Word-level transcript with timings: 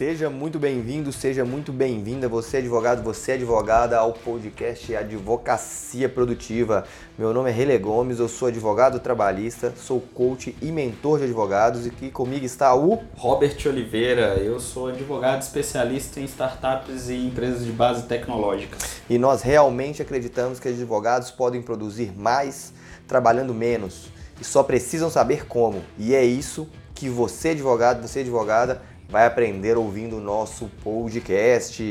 Seja 0.00 0.30
muito 0.30 0.58
bem-vindo, 0.58 1.12
seja 1.12 1.44
muito 1.44 1.74
bem-vinda, 1.74 2.26
você 2.26 2.56
é 2.56 2.60
advogado, 2.60 3.02
você 3.02 3.32
é 3.32 3.34
advogada, 3.34 3.98
ao 3.98 4.14
podcast 4.14 4.96
Advocacia 4.96 6.08
Produtiva. 6.08 6.86
Meu 7.18 7.34
nome 7.34 7.50
é 7.50 7.52
Rele 7.52 7.76
Gomes, 7.76 8.18
eu 8.18 8.26
sou 8.26 8.48
advogado 8.48 8.98
trabalhista, 8.98 9.74
sou 9.76 10.00
coach 10.00 10.56
e 10.62 10.72
mentor 10.72 11.18
de 11.18 11.24
advogados 11.24 11.84
e 11.84 11.90
aqui 11.90 12.10
comigo 12.10 12.46
está 12.46 12.74
o 12.74 13.02
Robert 13.14 13.58
Oliveira. 13.66 14.36
Eu 14.38 14.58
sou 14.58 14.88
advogado 14.88 15.42
especialista 15.42 16.18
em 16.18 16.24
startups 16.24 17.10
e 17.10 17.16
empresas 17.26 17.62
de 17.66 17.70
base 17.70 18.04
tecnológica. 18.04 18.78
E 19.06 19.18
nós 19.18 19.42
realmente 19.42 20.00
acreditamos 20.00 20.58
que 20.58 20.68
advogados 20.68 21.30
podem 21.30 21.60
produzir 21.60 22.10
mais 22.18 22.72
trabalhando 23.06 23.52
menos 23.52 24.10
e 24.40 24.44
só 24.46 24.62
precisam 24.62 25.10
saber 25.10 25.44
como. 25.44 25.82
E 25.98 26.14
é 26.14 26.24
isso 26.24 26.66
que 26.94 27.10
você 27.10 27.50
advogado, 27.50 28.00
você 28.00 28.20
advogada 28.20 28.80
vai 29.10 29.26
aprender 29.26 29.76
ouvindo 29.76 30.18
o 30.18 30.20
nosso 30.20 30.70
podcast. 30.82 31.82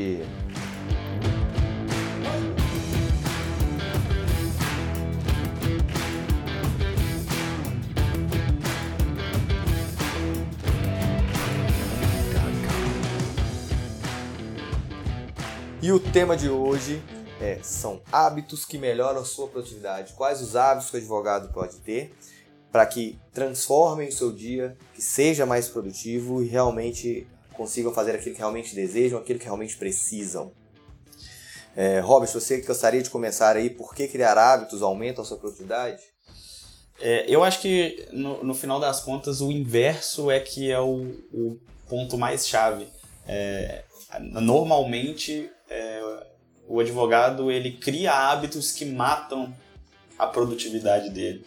E 15.82 15.92
o 15.92 15.98
tema 15.98 16.36
de 16.36 16.48
hoje 16.48 17.02
é, 17.40 17.58
são 17.62 18.00
hábitos 18.12 18.64
que 18.64 18.78
melhoram 18.78 19.20
a 19.20 19.24
sua 19.24 19.48
produtividade. 19.48 20.12
Quais 20.12 20.40
os 20.40 20.54
hábitos 20.54 20.90
que 20.90 20.96
o 20.96 21.00
advogado 21.00 21.52
pode 21.52 21.76
ter 21.78 22.14
para 22.70 22.86
que 22.86 23.18
transformem 23.32 24.08
o 24.08 24.12
seu 24.12 24.32
dia, 24.32 24.76
que 24.94 25.02
seja 25.02 25.44
mais 25.44 25.68
produtivo 25.68 26.42
e 26.42 26.46
realmente 26.46 27.26
consigam 27.54 27.92
fazer 27.92 28.12
aquilo 28.12 28.34
que 28.34 28.40
realmente 28.40 28.74
desejam, 28.74 29.18
aquilo 29.18 29.38
que 29.38 29.44
realmente 29.44 29.76
precisam. 29.76 30.52
É, 31.76 32.00
Robert, 32.00 32.32
você 32.32 32.60
gostaria 32.60 33.02
de 33.02 33.10
começar 33.10 33.56
aí 33.56 33.70
por 33.70 33.94
que 33.94 34.08
criar 34.08 34.36
hábitos 34.36 34.82
aumenta 34.82 35.22
a 35.22 35.24
sua 35.24 35.36
produtividade? 35.36 36.02
É, 37.00 37.24
eu 37.28 37.42
acho 37.42 37.60
que 37.60 38.08
no, 38.12 38.44
no, 38.44 38.54
final 38.54 38.78
das 38.78 39.00
contas 39.00 39.40
o 39.40 39.50
inverso 39.50 40.30
é 40.30 40.38
que 40.38 40.70
é 40.70 40.78
o, 40.78 41.16
o 41.32 41.58
ponto 41.88 42.18
mais 42.18 42.46
chave. 42.46 42.86
É, 43.26 43.84
normalmente 44.20 45.50
é, 45.68 46.02
o 46.68 46.78
advogado 46.80 47.50
ele 47.50 47.72
cria 47.72 48.12
hábitos 48.12 48.72
que 48.72 48.84
matam 48.84 49.54
a 50.18 50.26
produtividade 50.26 51.08
dele. 51.10 51.44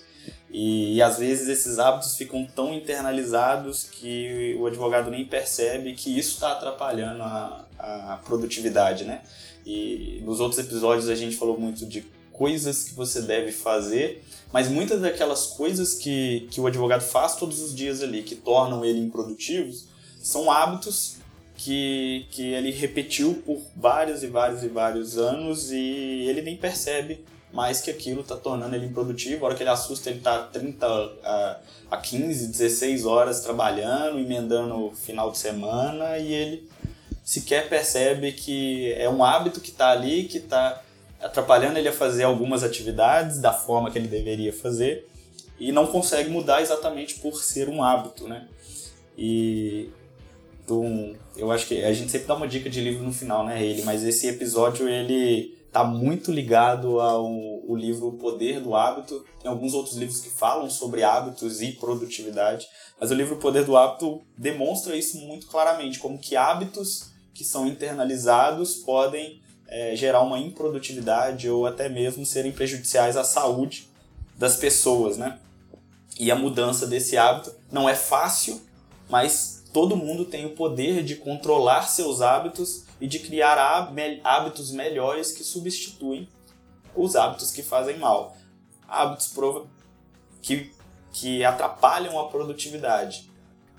E, 0.53 0.97
e, 0.97 1.01
às 1.01 1.17
vezes 1.17 1.47
esses 1.47 1.79
hábitos 1.79 2.15
ficam 2.15 2.45
tão 2.45 2.71
internalizados 2.71 3.85
que 3.85 4.55
o 4.59 4.67
advogado 4.67 5.09
nem 5.09 5.25
percebe 5.25 5.93
que 5.93 6.15
isso 6.15 6.35
está 6.35 6.51
atrapalhando 6.51 7.23
a, 7.23 7.65
a 7.79 8.19
produtividade, 8.23 9.03
né? 9.03 9.23
E 9.65 10.21
nos 10.23 10.39
outros 10.39 10.63
episódios 10.63 11.09
a 11.09 11.15
gente 11.15 11.35
falou 11.35 11.59
muito 11.59 11.87
de 11.87 12.05
coisas 12.31 12.83
que 12.83 12.93
você 12.93 13.21
deve 13.23 13.51
fazer, 13.51 14.23
mas 14.51 14.67
muitas 14.67 15.01
daquelas 15.01 15.47
coisas 15.47 15.95
que, 15.95 16.47
que 16.51 16.61
o 16.61 16.67
advogado 16.67 17.01
faz 17.01 17.35
todos 17.35 17.59
os 17.59 17.73
dias 17.73 18.03
ali, 18.03 18.21
que 18.21 18.35
tornam 18.35 18.85
ele 18.85 18.99
improdutivo, 18.99 19.73
são 20.21 20.51
hábitos 20.51 21.17
que, 21.55 22.27
que 22.29 22.53
ele 22.53 22.71
repetiu 22.71 23.41
por 23.45 23.59
vários 23.75 24.21
e 24.21 24.27
vários 24.27 24.63
e 24.63 24.67
vários 24.67 25.17
anos 25.17 25.71
e 25.71 26.27
ele 26.27 26.43
nem 26.43 26.55
percebe 26.55 27.23
mais 27.53 27.79
que 27.79 27.91
aquilo 27.91 28.21
está 28.21 28.35
tornando 28.35 28.75
ele 28.75 28.87
improdutivo. 28.87 29.45
A 29.45 29.49
hora 29.49 29.55
que 29.55 29.61
ele 29.61 29.69
assusta, 29.69 30.09
ele 30.09 30.17
está 30.17 30.39
30 30.39 30.85
a, 31.23 31.59
a 31.91 31.97
15, 31.97 32.47
16 32.47 33.05
horas 33.05 33.41
trabalhando, 33.41 34.17
emendando 34.19 34.87
o 34.87 34.95
final 34.95 35.31
de 35.31 35.37
semana 35.37 36.17
e 36.17 36.33
ele 36.33 36.69
sequer 37.23 37.69
percebe 37.69 38.31
que 38.31 38.91
é 38.93 39.07
um 39.07 39.23
hábito 39.23 39.61
que 39.61 39.69
está 39.69 39.91
ali, 39.91 40.23
que 40.25 40.39
está 40.39 40.81
atrapalhando 41.21 41.77
ele 41.77 41.87
a 41.87 41.93
fazer 41.93 42.23
algumas 42.23 42.63
atividades 42.63 43.39
da 43.39 43.53
forma 43.53 43.91
que 43.91 43.97
ele 43.97 44.07
deveria 44.07 44.51
fazer 44.51 45.07
e 45.59 45.71
não 45.71 45.87
consegue 45.87 46.29
mudar 46.29 46.61
exatamente 46.61 47.15
por 47.19 47.41
ser 47.41 47.69
um 47.69 47.83
hábito, 47.83 48.27
né? 48.27 48.47
E 49.15 49.89
então, 50.65 51.13
eu 51.35 51.51
acho 51.51 51.67
que 51.67 51.83
a 51.83 51.93
gente 51.93 52.11
sempre 52.11 52.27
dá 52.27 52.35
uma 52.35 52.47
dica 52.47 52.69
de 52.69 52.79
livro 52.79 53.03
no 53.03 53.13
final, 53.13 53.45
né, 53.45 53.61
ele, 53.63 53.83
mas 53.83 54.01
esse 54.03 54.27
episódio 54.27 54.87
ele 54.87 55.57
está 55.73 55.83
muito 55.83 56.31
ligado 56.31 57.01
ao 57.01 57.25
o 57.25 57.75
livro 57.75 58.09
O 58.09 58.13
Poder 58.13 58.61
do 58.61 58.75
Hábito. 58.75 59.25
Tem 59.41 59.49
alguns 59.49 59.73
outros 59.73 59.95
livros 59.97 60.21
que 60.21 60.29
falam 60.29 60.69
sobre 60.69 61.03
hábitos 61.03 61.63
e 61.63 61.71
produtividade, 61.71 62.67
mas 62.99 63.09
o 63.09 63.15
livro 63.15 63.35
O 63.35 63.39
Poder 63.39 63.65
do 63.65 63.75
Hábito 63.75 64.21
demonstra 64.37 64.95
isso 64.95 65.17
muito 65.17 65.47
claramente, 65.47 65.97
como 65.97 66.19
que 66.19 66.35
hábitos 66.35 67.11
que 67.33 67.43
são 67.43 67.65
internalizados 67.65 68.75
podem 68.75 69.41
é, 69.67 69.95
gerar 69.95 70.21
uma 70.21 70.37
improdutividade 70.37 71.49
ou 71.49 71.65
até 71.65 71.89
mesmo 71.89 72.23
serem 72.23 72.51
prejudiciais 72.51 73.17
à 73.17 73.23
saúde 73.23 73.89
das 74.37 74.55
pessoas, 74.55 75.17
né? 75.17 75.39
E 76.19 76.29
a 76.29 76.35
mudança 76.35 76.85
desse 76.85 77.17
hábito 77.17 77.51
não 77.71 77.89
é 77.89 77.95
fácil, 77.95 78.61
mas 79.09 79.63
todo 79.73 79.97
mundo 79.97 80.25
tem 80.25 80.45
o 80.45 80.51
poder 80.51 81.03
de 81.03 81.15
controlar 81.15 81.89
seus 81.89 82.21
hábitos 82.21 82.83
e 83.03 83.07
de 83.07 83.19
criar 83.19 83.57
hábitos 84.23 84.71
melhores 84.71 85.33
que 85.33 85.43
substituem 85.43 86.25
os 86.95 87.17
hábitos 87.17 87.51
que 87.51 87.61
fazem 87.61 87.97
mal. 87.97 88.33
Hábitos 88.87 89.29
que, 90.41 90.71
que 91.11 91.43
atrapalham 91.43 92.17
a 92.17 92.29
produtividade. 92.29 93.29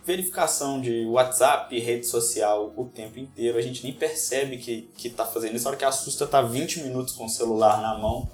Verificação 0.04 0.78
de 0.78 1.06
WhatsApp, 1.06 1.80
rede 1.80 2.04
social 2.04 2.74
o 2.76 2.84
tempo 2.84 3.18
inteiro, 3.18 3.56
a 3.56 3.62
gente 3.62 3.82
nem 3.82 3.94
percebe 3.94 4.58
que 4.58 4.90
está 5.02 5.24
fazendo 5.24 5.56
isso. 5.56 5.66
A 5.66 5.70
hora 5.70 5.78
que 5.78 5.86
assusta, 5.86 6.26
tá 6.26 6.42
20 6.42 6.82
minutos 6.82 7.14
com 7.14 7.24
o 7.24 7.30
celular 7.30 7.80
na 7.80 7.96
mão. 7.96 8.30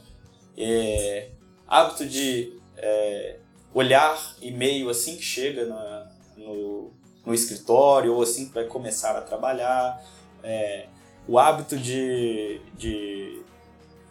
É, 0.58 1.30
hábito 1.68 2.04
de 2.04 2.58
é, 2.76 3.38
olhar 3.72 4.18
e-mail 4.42 4.90
assim 4.90 5.14
que 5.14 5.22
chega 5.22 5.66
na, 5.66 6.10
no, 6.36 6.90
no 7.24 7.32
escritório 7.32 8.12
ou 8.12 8.22
assim 8.22 8.48
que 8.48 8.54
vai 8.54 8.64
começar 8.64 9.16
a 9.16 9.20
trabalhar 9.20 10.04
é, 10.42 10.86
o 11.26 11.38
hábito 11.38 11.76
de, 11.76 12.60
de 12.76 13.42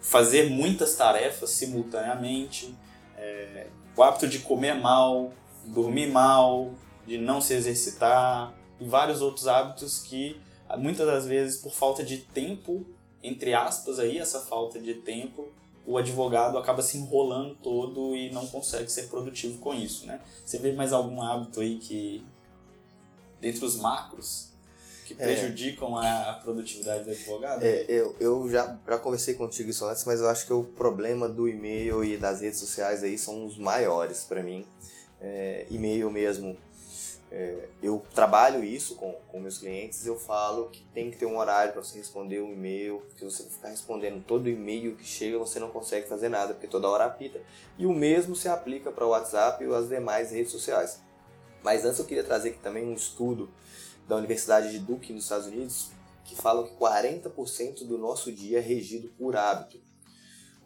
fazer 0.00 0.50
muitas 0.50 0.94
tarefas 0.96 1.50
simultaneamente, 1.50 2.74
é, 3.16 3.66
o 3.96 4.02
hábito 4.02 4.28
de 4.28 4.40
comer 4.40 4.74
mal, 4.74 5.32
dormir 5.66 6.10
mal, 6.10 6.72
de 7.06 7.18
não 7.18 7.40
se 7.40 7.54
exercitar 7.54 8.54
e 8.78 8.84
vários 8.86 9.20
outros 9.20 9.46
hábitos 9.46 9.98
que 9.98 10.40
muitas 10.78 11.06
das 11.06 11.26
vezes 11.26 11.60
por 11.60 11.72
falta 11.72 12.02
de 12.02 12.18
tempo, 12.18 12.86
entre 13.22 13.52
aspas 13.52 13.98
aí, 13.98 14.18
essa 14.18 14.40
falta 14.40 14.78
de 14.78 14.94
tempo, 14.94 15.48
o 15.86 15.98
advogado 15.98 16.56
acaba 16.56 16.82
se 16.82 16.96
enrolando 16.98 17.56
todo 17.56 18.14
e 18.14 18.30
não 18.30 18.46
consegue 18.46 18.90
ser 18.90 19.08
produtivo 19.08 19.58
com 19.58 19.74
isso, 19.74 20.06
né? 20.06 20.20
Você 20.44 20.58
vê 20.58 20.72
mais 20.72 20.92
algum 20.92 21.20
hábito 21.20 21.60
aí 21.60 21.78
que 21.78 22.24
dentre 23.40 23.64
os 23.64 23.76
macros 23.76 24.49
que 25.14 25.22
é. 25.22 25.26
prejudicam 25.26 26.02
é. 26.02 26.08
a, 26.08 26.40
produtividade 26.42 27.04
do 27.04 27.10
advogado? 27.10 27.62
É, 27.62 27.84
eu, 27.88 28.14
eu 28.20 28.48
já, 28.48 28.78
já 28.86 28.98
conversei 28.98 29.34
contigo 29.34 29.70
isso 29.70 29.84
antes, 29.84 30.04
mas 30.04 30.20
eu 30.20 30.28
acho 30.28 30.46
que 30.46 30.52
o 30.52 30.62
problema 30.62 31.28
do 31.28 31.48
e-mail 31.48 32.04
e 32.04 32.16
das 32.16 32.40
redes 32.40 32.60
sociais 32.60 33.02
aí 33.02 33.18
são 33.18 33.44
os 33.44 33.58
maiores 33.58 34.24
para 34.24 34.42
mim. 34.42 34.64
É, 35.20 35.66
e-mail 35.70 36.10
mesmo. 36.10 36.56
É, 37.32 37.68
eu 37.82 38.04
trabalho 38.12 38.64
isso 38.64 38.96
com, 38.96 39.12
com 39.28 39.38
meus 39.38 39.58
clientes, 39.58 40.04
eu 40.04 40.18
falo 40.18 40.68
que 40.68 40.82
tem 40.92 41.12
que 41.12 41.16
ter 41.16 41.26
um 41.26 41.38
horário 41.38 41.72
para 41.72 41.80
você 41.80 41.96
responder 41.96 42.40
um 42.40 42.52
e-mail, 42.52 43.00
se 43.16 43.24
você 43.24 43.44
ficar 43.44 43.68
respondendo 43.68 44.24
todo 44.24 44.48
e-mail 44.48 44.96
que 44.96 45.04
chega, 45.04 45.38
você 45.38 45.60
não 45.60 45.70
consegue 45.70 46.08
fazer 46.08 46.28
nada, 46.28 46.54
porque 46.54 46.66
toda 46.66 46.88
hora 46.88 47.04
apita. 47.04 47.40
E 47.78 47.86
o 47.86 47.92
mesmo 47.92 48.34
se 48.34 48.48
aplica 48.48 48.90
para 48.90 49.06
o 49.06 49.10
WhatsApp 49.10 49.64
e 49.64 49.72
as 49.72 49.88
demais 49.88 50.32
redes 50.32 50.50
sociais. 50.50 51.00
Mas 51.62 51.84
antes 51.84 52.00
eu 52.00 52.04
queria 52.04 52.24
trazer 52.24 52.48
aqui 52.48 52.58
também 52.58 52.84
um 52.84 52.94
estudo 52.94 53.48
da 54.10 54.16
Universidade 54.16 54.72
de 54.72 54.80
Duke, 54.80 55.12
nos 55.12 55.22
Estados 55.22 55.46
Unidos, 55.46 55.90
que 56.24 56.34
falam 56.34 56.64
que 56.64 56.74
40% 56.74 57.86
do 57.86 57.96
nosso 57.96 58.32
dia 58.32 58.58
é 58.58 58.60
regido 58.60 59.08
por 59.16 59.36
hábito. 59.36 59.80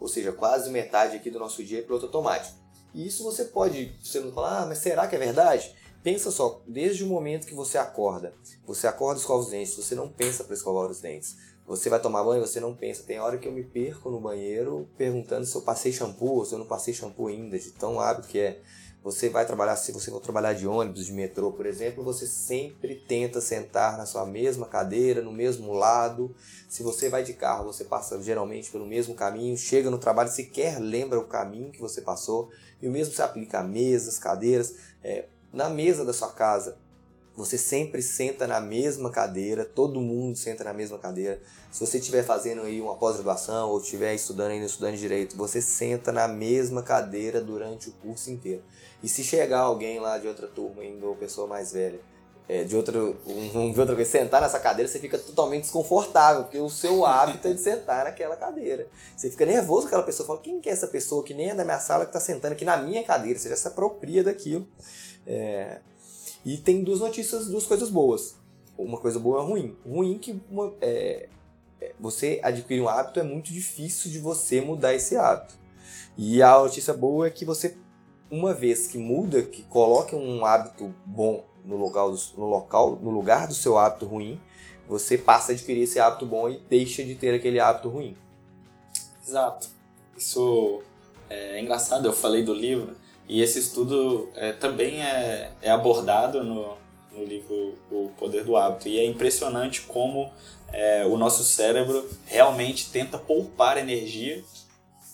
Ou 0.00 0.08
seja, 0.08 0.32
quase 0.32 0.70
metade 0.70 1.14
aqui 1.14 1.30
do 1.30 1.38
nosso 1.38 1.62
dia 1.62 1.80
é 1.80 1.82
piloto 1.82 2.06
automático. 2.06 2.56
E 2.94 3.06
isso 3.06 3.22
você 3.22 3.44
pode, 3.44 3.94
você 4.02 4.18
não 4.20 4.32
fala, 4.32 4.62
ah, 4.62 4.66
mas 4.66 4.78
será 4.78 5.06
que 5.06 5.14
é 5.14 5.18
verdade? 5.18 5.74
Pensa 6.02 6.30
só, 6.30 6.62
desde 6.66 7.04
o 7.04 7.06
momento 7.06 7.46
que 7.46 7.54
você 7.54 7.76
acorda, 7.76 8.32
você 8.66 8.86
acorda 8.86 9.18
e 9.18 9.20
escova 9.20 9.42
os 9.42 9.50
dentes, 9.50 9.76
você 9.76 9.94
não 9.94 10.08
pensa 10.08 10.42
para 10.42 10.54
escovar 10.54 10.90
os 10.90 11.00
dentes. 11.00 11.36
Você 11.66 11.88
vai 11.88 12.00
tomar 12.00 12.24
banho, 12.24 12.46
você 12.46 12.60
não 12.60 12.74
pensa. 12.74 13.04
Tem 13.04 13.18
hora 13.18 13.38
que 13.38 13.48
eu 13.48 13.52
me 13.52 13.64
perco 13.64 14.10
no 14.10 14.20
banheiro 14.20 14.88
perguntando 14.98 15.46
se 15.46 15.54
eu 15.54 15.62
passei 15.62 15.92
shampoo 15.92 16.36
ou 16.36 16.44
se 16.44 16.54
eu 16.54 16.58
não 16.58 16.66
passei 16.66 16.92
shampoo 16.92 17.28
ainda, 17.28 17.58
de 17.58 17.70
tão 17.72 18.00
hábito 18.00 18.28
que 18.28 18.38
é. 18.38 18.60
Você 19.04 19.28
vai 19.28 19.44
trabalhar, 19.44 19.76
se 19.76 19.92
você 19.92 20.10
for 20.10 20.18
trabalhar 20.18 20.54
de 20.54 20.66
ônibus, 20.66 21.04
de 21.04 21.12
metrô, 21.12 21.52
por 21.52 21.66
exemplo, 21.66 22.02
você 22.02 22.26
sempre 22.26 22.94
tenta 22.94 23.38
sentar 23.38 23.98
na 23.98 24.06
sua 24.06 24.24
mesma 24.24 24.66
cadeira, 24.66 25.20
no 25.20 25.30
mesmo 25.30 25.74
lado. 25.74 26.34
Se 26.70 26.82
você 26.82 27.10
vai 27.10 27.22
de 27.22 27.34
carro, 27.34 27.66
você 27.66 27.84
passa 27.84 28.18
geralmente 28.22 28.70
pelo 28.70 28.86
mesmo 28.86 29.14
caminho, 29.14 29.58
chega 29.58 29.90
no 29.90 29.98
trabalho, 29.98 30.30
sequer 30.30 30.78
lembra 30.80 31.20
o 31.20 31.26
caminho 31.26 31.70
que 31.70 31.82
você 31.82 32.00
passou. 32.00 32.50
E 32.80 32.88
o 32.88 32.90
mesmo 32.90 33.12
se 33.12 33.20
aplica 33.20 33.58
a 33.58 33.62
mesas, 33.62 34.18
cadeiras. 34.18 34.74
É, 35.02 35.26
na 35.52 35.68
mesa 35.68 36.02
da 36.02 36.14
sua 36.14 36.32
casa, 36.32 36.78
Você 37.36 37.58
sempre 37.58 38.00
senta 38.00 38.46
na 38.46 38.60
mesma 38.60 39.10
cadeira, 39.10 39.64
todo 39.64 40.00
mundo 40.00 40.36
senta 40.36 40.62
na 40.62 40.72
mesma 40.72 40.98
cadeira. 40.98 41.40
Se 41.72 41.84
você 41.84 41.98
estiver 41.98 42.22
fazendo 42.22 42.62
aí 42.62 42.80
uma 42.80 42.94
pós-graduação 42.94 43.70
ou 43.70 43.80
estiver 43.80 44.14
estudando 44.14 44.52
ainda 44.52 44.66
estudando 44.66 44.96
direito, 44.96 45.36
você 45.36 45.60
senta 45.60 46.12
na 46.12 46.28
mesma 46.28 46.82
cadeira 46.82 47.40
durante 47.40 47.88
o 47.88 47.92
curso 47.92 48.30
inteiro. 48.30 48.62
E 49.02 49.08
se 49.08 49.24
chegar 49.24 49.60
alguém 49.60 49.98
lá 49.98 50.16
de 50.16 50.28
outra 50.28 50.46
turma 50.46 50.82
ainda, 50.82 51.06
ou 51.06 51.16
pessoa 51.16 51.48
mais 51.48 51.72
velha, 51.72 51.98
é, 52.48 52.62
de, 52.62 52.76
outro, 52.76 53.16
um, 53.26 53.72
de 53.72 53.80
outra 53.80 53.94
coisa, 53.96 54.10
sentar 54.10 54.40
nessa 54.40 54.60
cadeira, 54.60 54.88
você 54.88 54.98
fica 54.98 55.18
totalmente 55.18 55.62
desconfortável, 55.62 56.42
porque 56.44 56.58
o 56.58 56.68
seu 56.68 57.04
hábito 57.04 57.48
é 57.48 57.52
de 57.52 57.60
sentar 57.60 58.04
naquela 58.04 58.36
cadeira. 58.36 58.86
Você 59.16 59.30
fica 59.30 59.46
nervoso 59.46 59.82
com 59.82 59.86
aquela 59.88 60.02
pessoa, 60.02 60.26
fala, 60.26 60.40
quem 60.40 60.60
que 60.60 60.68
é 60.68 60.72
essa 60.72 60.86
pessoa 60.86 61.24
que 61.24 61.34
nem 61.34 61.50
é 61.50 61.54
da 61.54 61.64
minha 61.64 61.80
sala 61.80 62.04
que 62.04 62.10
está 62.10 62.20
sentando 62.20 62.52
aqui 62.52 62.64
na 62.64 62.76
minha 62.76 63.02
cadeira? 63.02 63.38
Você 63.38 63.48
já 63.48 63.56
se 63.56 63.66
apropria 63.66 64.22
daquilo. 64.22 64.68
É, 65.26 65.80
e 66.44 66.56
tem 66.58 66.84
duas 66.84 67.00
notícias, 67.00 67.48
duas 67.48 67.66
coisas 67.66 67.90
boas. 67.90 68.36
Uma 68.76 68.98
coisa 68.98 69.18
boa 69.18 69.42
e 69.42 69.46
ruim. 69.46 69.76
Ruim 69.86 70.18
que 70.18 70.40
uma, 70.50 70.74
é, 70.80 71.28
é, 71.80 71.94
você 71.98 72.40
adquirir 72.42 72.82
um 72.82 72.88
hábito 72.88 73.20
é 73.20 73.22
muito 73.22 73.52
difícil 73.52 74.10
de 74.10 74.18
você 74.18 74.60
mudar 74.60 74.94
esse 74.94 75.16
hábito. 75.16 75.54
E 76.16 76.42
a 76.42 76.58
notícia 76.58 76.92
boa 76.92 77.26
é 77.26 77.30
que 77.30 77.44
você, 77.44 77.76
uma 78.30 78.52
vez 78.52 78.86
que 78.86 78.98
muda, 78.98 79.42
que 79.42 79.62
coloca 79.62 80.16
um 80.16 80.44
hábito 80.44 80.94
bom 81.06 81.44
no 81.64 81.76
local, 81.76 82.14
no 82.36 82.46
local, 82.46 82.98
no 83.00 83.10
lugar 83.10 83.48
do 83.48 83.54
seu 83.54 83.78
hábito 83.78 84.06
ruim, 84.06 84.40
você 84.88 85.16
passa 85.16 85.52
a 85.52 85.54
adquirir 85.54 85.82
esse 85.82 85.98
hábito 85.98 86.26
bom 86.26 86.48
e 86.48 86.58
deixa 86.68 87.02
de 87.02 87.14
ter 87.14 87.34
aquele 87.34 87.58
hábito 87.58 87.88
ruim. 87.88 88.16
Exato. 89.26 89.68
Isso 90.16 90.82
é 91.30 91.60
engraçado, 91.60 92.06
eu 92.06 92.12
falei 92.12 92.44
do 92.44 92.52
livro, 92.52 92.94
e 93.28 93.40
esse 93.40 93.58
estudo 93.58 94.28
é, 94.34 94.52
também 94.52 95.02
é, 95.02 95.50
é 95.62 95.70
abordado 95.70 96.42
no, 96.44 96.76
no 97.12 97.24
livro 97.24 97.74
O 97.90 98.10
Poder 98.18 98.44
do 98.44 98.56
Hábito. 98.56 98.88
E 98.88 98.98
é 98.98 99.06
impressionante 99.06 99.82
como 99.82 100.30
é, 100.72 101.06
o 101.06 101.16
nosso 101.16 101.42
cérebro 101.42 102.08
realmente 102.26 102.90
tenta 102.90 103.18
poupar 103.18 103.78
energia 103.78 104.42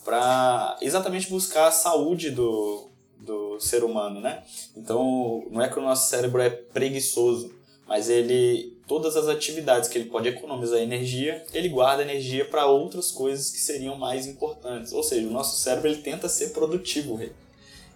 para 0.03 0.77
exatamente 0.81 1.29
buscar 1.29 1.67
a 1.67 1.71
saúde 1.71 2.31
do, 2.31 2.89
do 3.19 3.59
ser 3.59 3.83
humano, 3.83 4.19
né? 4.19 4.43
Então, 4.75 5.45
não 5.51 5.61
é 5.61 5.69
que 5.69 5.79
o 5.79 5.81
nosso 5.81 6.09
cérebro 6.09 6.41
é 6.41 6.49
preguiçoso, 6.49 7.53
mas 7.87 8.09
ele 8.09 8.77
todas 8.87 9.15
as 9.15 9.29
atividades 9.29 9.87
que 9.87 9.97
ele 9.97 10.09
pode 10.09 10.27
economizar 10.27 10.79
energia, 10.79 11.45
ele 11.53 11.69
guarda 11.69 12.03
energia 12.03 12.43
para 12.43 12.65
outras 12.65 13.09
coisas 13.09 13.49
que 13.49 13.59
seriam 13.59 13.95
mais 13.95 14.27
importantes. 14.27 14.91
Ou 14.91 15.01
seja, 15.01 15.25
o 15.25 15.31
nosso 15.31 15.57
cérebro 15.57 15.87
ele 15.87 16.01
tenta 16.01 16.27
ser 16.27 16.49
produtivo, 16.49 17.17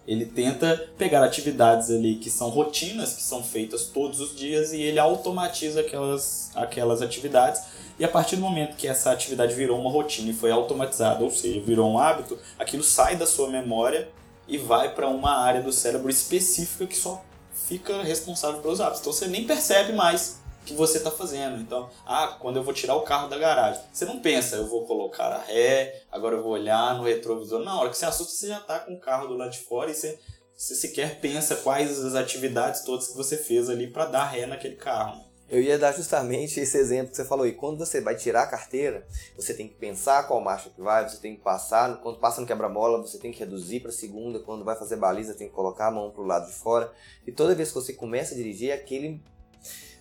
ele 0.06 0.24
tenta 0.24 0.88
pegar 0.96 1.24
atividades 1.24 1.90
ali 1.90 2.16
que 2.16 2.30
são 2.30 2.48
rotinas, 2.48 3.14
que 3.14 3.22
são 3.22 3.42
feitas 3.42 3.86
todos 3.86 4.20
os 4.20 4.36
dias 4.36 4.72
e 4.72 4.80
ele 4.80 4.98
automatiza 4.98 5.80
aquelas, 5.80 6.50
aquelas 6.54 7.02
atividades. 7.02 7.62
E 7.98 8.04
a 8.04 8.08
partir 8.08 8.36
do 8.36 8.42
momento 8.42 8.76
que 8.76 8.86
essa 8.86 9.10
atividade 9.10 9.54
virou 9.54 9.80
uma 9.80 9.90
rotina 9.90 10.30
e 10.30 10.34
foi 10.34 10.50
automatizada, 10.50 11.24
ou 11.24 11.30
seja, 11.30 11.60
virou 11.60 11.90
um 11.90 11.98
hábito, 11.98 12.38
aquilo 12.58 12.84
sai 12.84 13.16
da 13.16 13.26
sua 13.26 13.48
memória 13.48 14.08
e 14.46 14.56
vai 14.56 14.94
para 14.94 15.08
uma 15.08 15.38
área 15.38 15.60
do 15.60 15.72
cérebro 15.72 16.08
específica 16.08 16.86
que 16.86 16.96
só 16.96 17.24
fica 17.52 18.02
responsável 18.02 18.60
pelos 18.60 18.80
hábitos. 18.80 19.00
Então 19.00 19.12
você 19.12 19.26
nem 19.26 19.44
percebe 19.44 19.92
mais 19.92 20.38
que 20.66 20.74
você 20.74 20.98
está 20.98 21.10
fazendo. 21.10 21.58
Então, 21.60 21.88
ah, 22.04 22.36
quando 22.40 22.56
eu 22.56 22.62
vou 22.62 22.74
tirar 22.74 22.96
o 22.96 23.02
carro 23.02 23.28
da 23.28 23.38
garagem, 23.38 23.80
você 23.92 24.04
não 24.04 24.20
pensa, 24.20 24.56
eu 24.56 24.66
vou 24.66 24.84
colocar 24.84 25.28
a 25.28 25.38
ré, 25.38 26.02
agora 26.10 26.36
eu 26.36 26.42
vou 26.42 26.52
olhar 26.52 26.96
no 26.96 27.04
retrovisor. 27.04 27.64
Na 27.64 27.80
hora 27.80 27.88
que 27.88 27.96
você 27.96 28.04
assusta, 28.04 28.34
você 28.34 28.48
já 28.48 28.58
está 28.58 28.80
com 28.80 28.94
o 28.94 29.00
carro 29.00 29.28
do 29.28 29.36
lado 29.36 29.52
de 29.52 29.60
fora 29.60 29.90
e 29.90 29.94
você, 29.94 30.18
você 30.54 30.74
sequer 30.74 31.20
pensa 31.20 31.56
quais 31.56 32.04
as 32.04 32.14
atividades 32.14 32.82
todas 32.82 33.08
que 33.08 33.16
você 33.16 33.36
fez 33.36 33.70
ali 33.70 33.86
para 33.86 34.06
dar 34.06 34.24
ré 34.24 34.44
naquele 34.44 34.76
carro. 34.76 35.24
Eu 35.48 35.62
ia 35.62 35.78
dar 35.78 35.92
justamente 35.92 36.58
esse 36.58 36.76
exemplo 36.76 37.10
que 37.10 37.16
você 37.16 37.24
falou. 37.24 37.46
E 37.46 37.52
quando 37.52 37.78
você 37.78 38.00
vai 38.00 38.16
tirar 38.16 38.42
a 38.42 38.46
carteira, 38.48 39.06
você 39.36 39.54
tem 39.54 39.68
que 39.68 39.76
pensar 39.76 40.26
qual 40.26 40.40
marcha 40.40 40.70
que 40.70 40.80
vai, 40.80 41.08
você 41.08 41.18
tem 41.18 41.36
que 41.36 41.42
passar. 41.42 42.00
Quando 42.00 42.18
passa 42.18 42.40
no 42.40 42.46
quebra-mola, 42.48 43.00
você 43.00 43.16
tem 43.16 43.30
que 43.30 43.38
reduzir 43.38 43.78
para 43.78 43.90
a 43.90 43.92
segunda. 43.92 44.40
Quando 44.40 44.64
vai 44.64 44.74
fazer 44.74 44.96
baliza, 44.96 45.34
tem 45.34 45.48
que 45.48 45.54
colocar 45.54 45.86
a 45.86 45.90
mão 45.92 46.10
para 46.10 46.20
o 46.20 46.26
lado 46.26 46.46
de 46.46 46.52
fora. 46.52 46.92
E 47.24 47.30
toda 47.30 47.54
vez 47.54 47.68
que 47.68 47.76
você 47.76 47.92
começa 47.92 48.34
a 48.34 48.36
dirigir, 48.36 48.70
é 48.70 48.74
aquele 48.74 49.22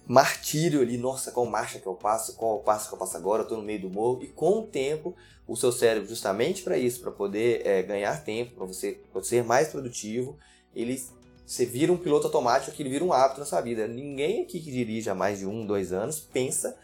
martírio 0.08 0.82
ali, 0.82 0.98
nossa, 0.98 1.32
qual 1.32 1.46
marcha 1.46 1.80
que 1.80 1.88
eu 1.88 1.96
passo, 1.96 2.36
qual 2.36 2.60
passo 2.60 2.90
que 2.90 2.96
eu 2.96 3.00
passo 3.00 3.18
agora, 3.18 3.42
eu 3.42 3.44
estou 3.44 3.58
no 3.58 3.64
meio 3.64 3.82
do 3.82 3.90
morro, 3.90 4.24
e 4.24 4.28
com 4.28 4.60
o 4.60 4.68
tempo, 4.68 5.16
o 5.48 5.56
seu 5.56 5.72
cérebro, 5.72 6.08
justamente 6.08 6.64
para 6.64 6.78
isso, 6.78 7.02
para 7.02 7.12
poder 7.12 7.66
é, 7.66 7.82
ganhar 7.82 8.24
tempo, 8.24 8.56
para 8.56 8.66
você 8.66 9.00
ser 9.24 9.44
mais 9.44 9.70
produtivo, 9.70 10.38
ele 10.76 11.02
você 11.46 11.64
vira 11.64 11.94
um 11.94 11.98
piloto 11.98 12.26
automático 12.26 12.76
que 12.76 12.82
ele 12.82 12.90
vira 12.90 13.06
um 13.06 13.14
hábito 13.14 13.40
na 13.40 13.46
sua 13.46 13.62
vida. 13.62 13.88
Ninguém 13.88 14.42
aqui 14.42 14.60
que 14.60 14.72
dirige 14.72 15.12
há 15.12 15.16
mais 15.16 15.40
de 15.40 15.46
um, 15.46 15.64
dois 15.64 15.94
anos 15.94 16.20
pensa 16.20 16.76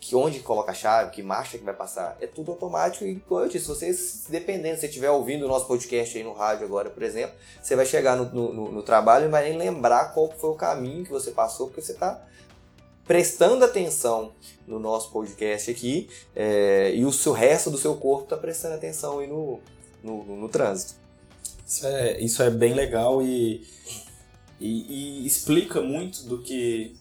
que 0.00 0.14
onde 0.14 0.40
coloca 0.40 0.70
a 0.70 0.74
chave, 0.74 1.10
que 1.10 1.22
marcha 1.22 1.58
que 1.58 1.64
vai 1.64 1.74
passar. 1.74 2.16
É 2.20 2.26
tudo 2.26 2.52
automático 2.52 3.04
e, 3.04 3.16
como 3.20 3.40
eu 3.40 3.48
disse, 3.48 3.66
você, 3.66 3.90
dependendo, 4.28 4.76
se 4.76 4.82
você 4.82 4.86
estiver 4.86 5.10
ouvindo 5.10 5.44
o 5.44 5.48
nosso 5.48 5.66
podcast 5.66 6.16
aí 6.16 6.22
no 6.22 6.32
rádio 6.32 6.64
agora, 6.64 6.88
por 6.88 7.02
exemplo, 7.02 7.34
você 7.60 7.74
vai 7.74 7.84
chegar 7.84 8.16
no, 8.16 8.24
no, 8.52 8.72
no 8.72 8.82
trabalho 8.82 9.26
e 9.26 9.28
vai 9.28 9.48
nem 9.48 9.58
lembrar 9.58 10.14
qual 10.14 10.30
foi 10.30 10.50
o 10.50 10.54
caminho 10.54 11.04
que 11.04 11.10
você 11.10 11.32
passou, 11.32 11.66
porque 11.66 11.82
você 11.82 11.92
está 11.92 12.24
prestando 13.08 13.64
atenção 13.64 14.32
no 14.66 14.78
nosso 14.78 15.10
podcast 15.10 15.70
aqui 15.70 16.10
é, 16.36 16.92
e 16.94 17.06
o 17.06 17.12
seu 17.12 17.32
resto 17.32 17.70
do 17.70 17.78
seu 17.78 17.96
corpo 17.96 18.24
está 18.24 18.36
prestando 18.36 18.74
atenção 18.74 19.18
aí 19.18 19.26
no, 19.26 19.58
no, 20.04 20.36
no, 20.36 20.48
trânsito. 20.50 20.94
Isso 21.66 21.86
é, 21.86 22.20
isso 22.20 22.42
é 22.42 22.50
bem 22.50 22.74
legal 22.74 23.22
e, 23.22 23.66
e, 24.60 25.22
e, 25.22 25.26
explica 25.26 25.80
muito 25.80 26.24
do 26.24 26.38
que, 26.42 26.94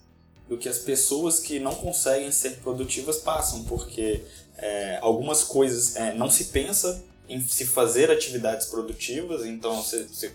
do 0.48 0.58
que 0.58 0.70
as 0.70 0.80
pessoas 0.80 1.40
que 1.40 1.60
não 1.60 1.76
conseguem 1.76 2.32
ser 2.32 2.58
produtivas 2.58 3.18
passam, 3.18 3.64
porque 3.66 4.22
é, 4.58 5.00
algumas 5.02 5.44
coisas 5.44 5.96
é, 5.96 6.14
não 6.14 6.30
se 6.30 6.46
pensa 6.46 7.04
em 7.28 7.42
se 7.42 7.66
fazer 7.66 8.10
atividades 8.10 8.68
produtivas, 8.68 9.46
então 9.46 9.82
você, 9.82 10.04
você 10.04 10.32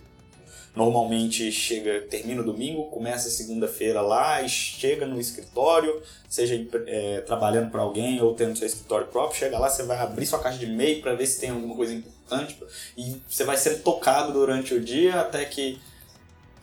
normalmente 0.74 1.50
chega, 1.52 2.02
termina 2.02 2.40
o 2.40 2.44
domingo, 2.44 2.84
começa 2.84 3.28
segunda-feira 3.28 4.00
lá 4.00 4.42
e 4.42 4.48
chega 4.48 5.06
no 5.06 5.20
escritório, 5.20 6.02
seja 6.28 6.54
é, 6.86 7.20
trabalhando 7.20 7.70
para 7.70 7.82
alguém 7.82 8.20
ou 8.20 8.34
tendo 8.34 8.56
seu 8.56 8.66
escritório 8.66 9.06
próprio, 9.08 9.38
chega 9.38 9.58
lá, 9.58 9.68
você 9.68 9.82
vai 9.82 9.98
abrir 9.98 10.26
sua 10.26 10.38
caixa 10.38 10.58
de 10.58 10.66
e-mail 10.66 11.02
para 11.02 11.14
ver 11.14 11.26
se 11.26 11.40
tem 11.40 11.50
alguma 11.50 11.74
coisa 11.74 11.92
importante 11.92 12.58
e 12.96 13.20
você 13.28 13.44
vai 13.44 13.56
ser 13.56 13.82
tocado 13.82 14.32
durante 14.32 14.74
o 14.74 14.80
dia 14.80 15.20
até 15.20 15.44
que 15.44 15.78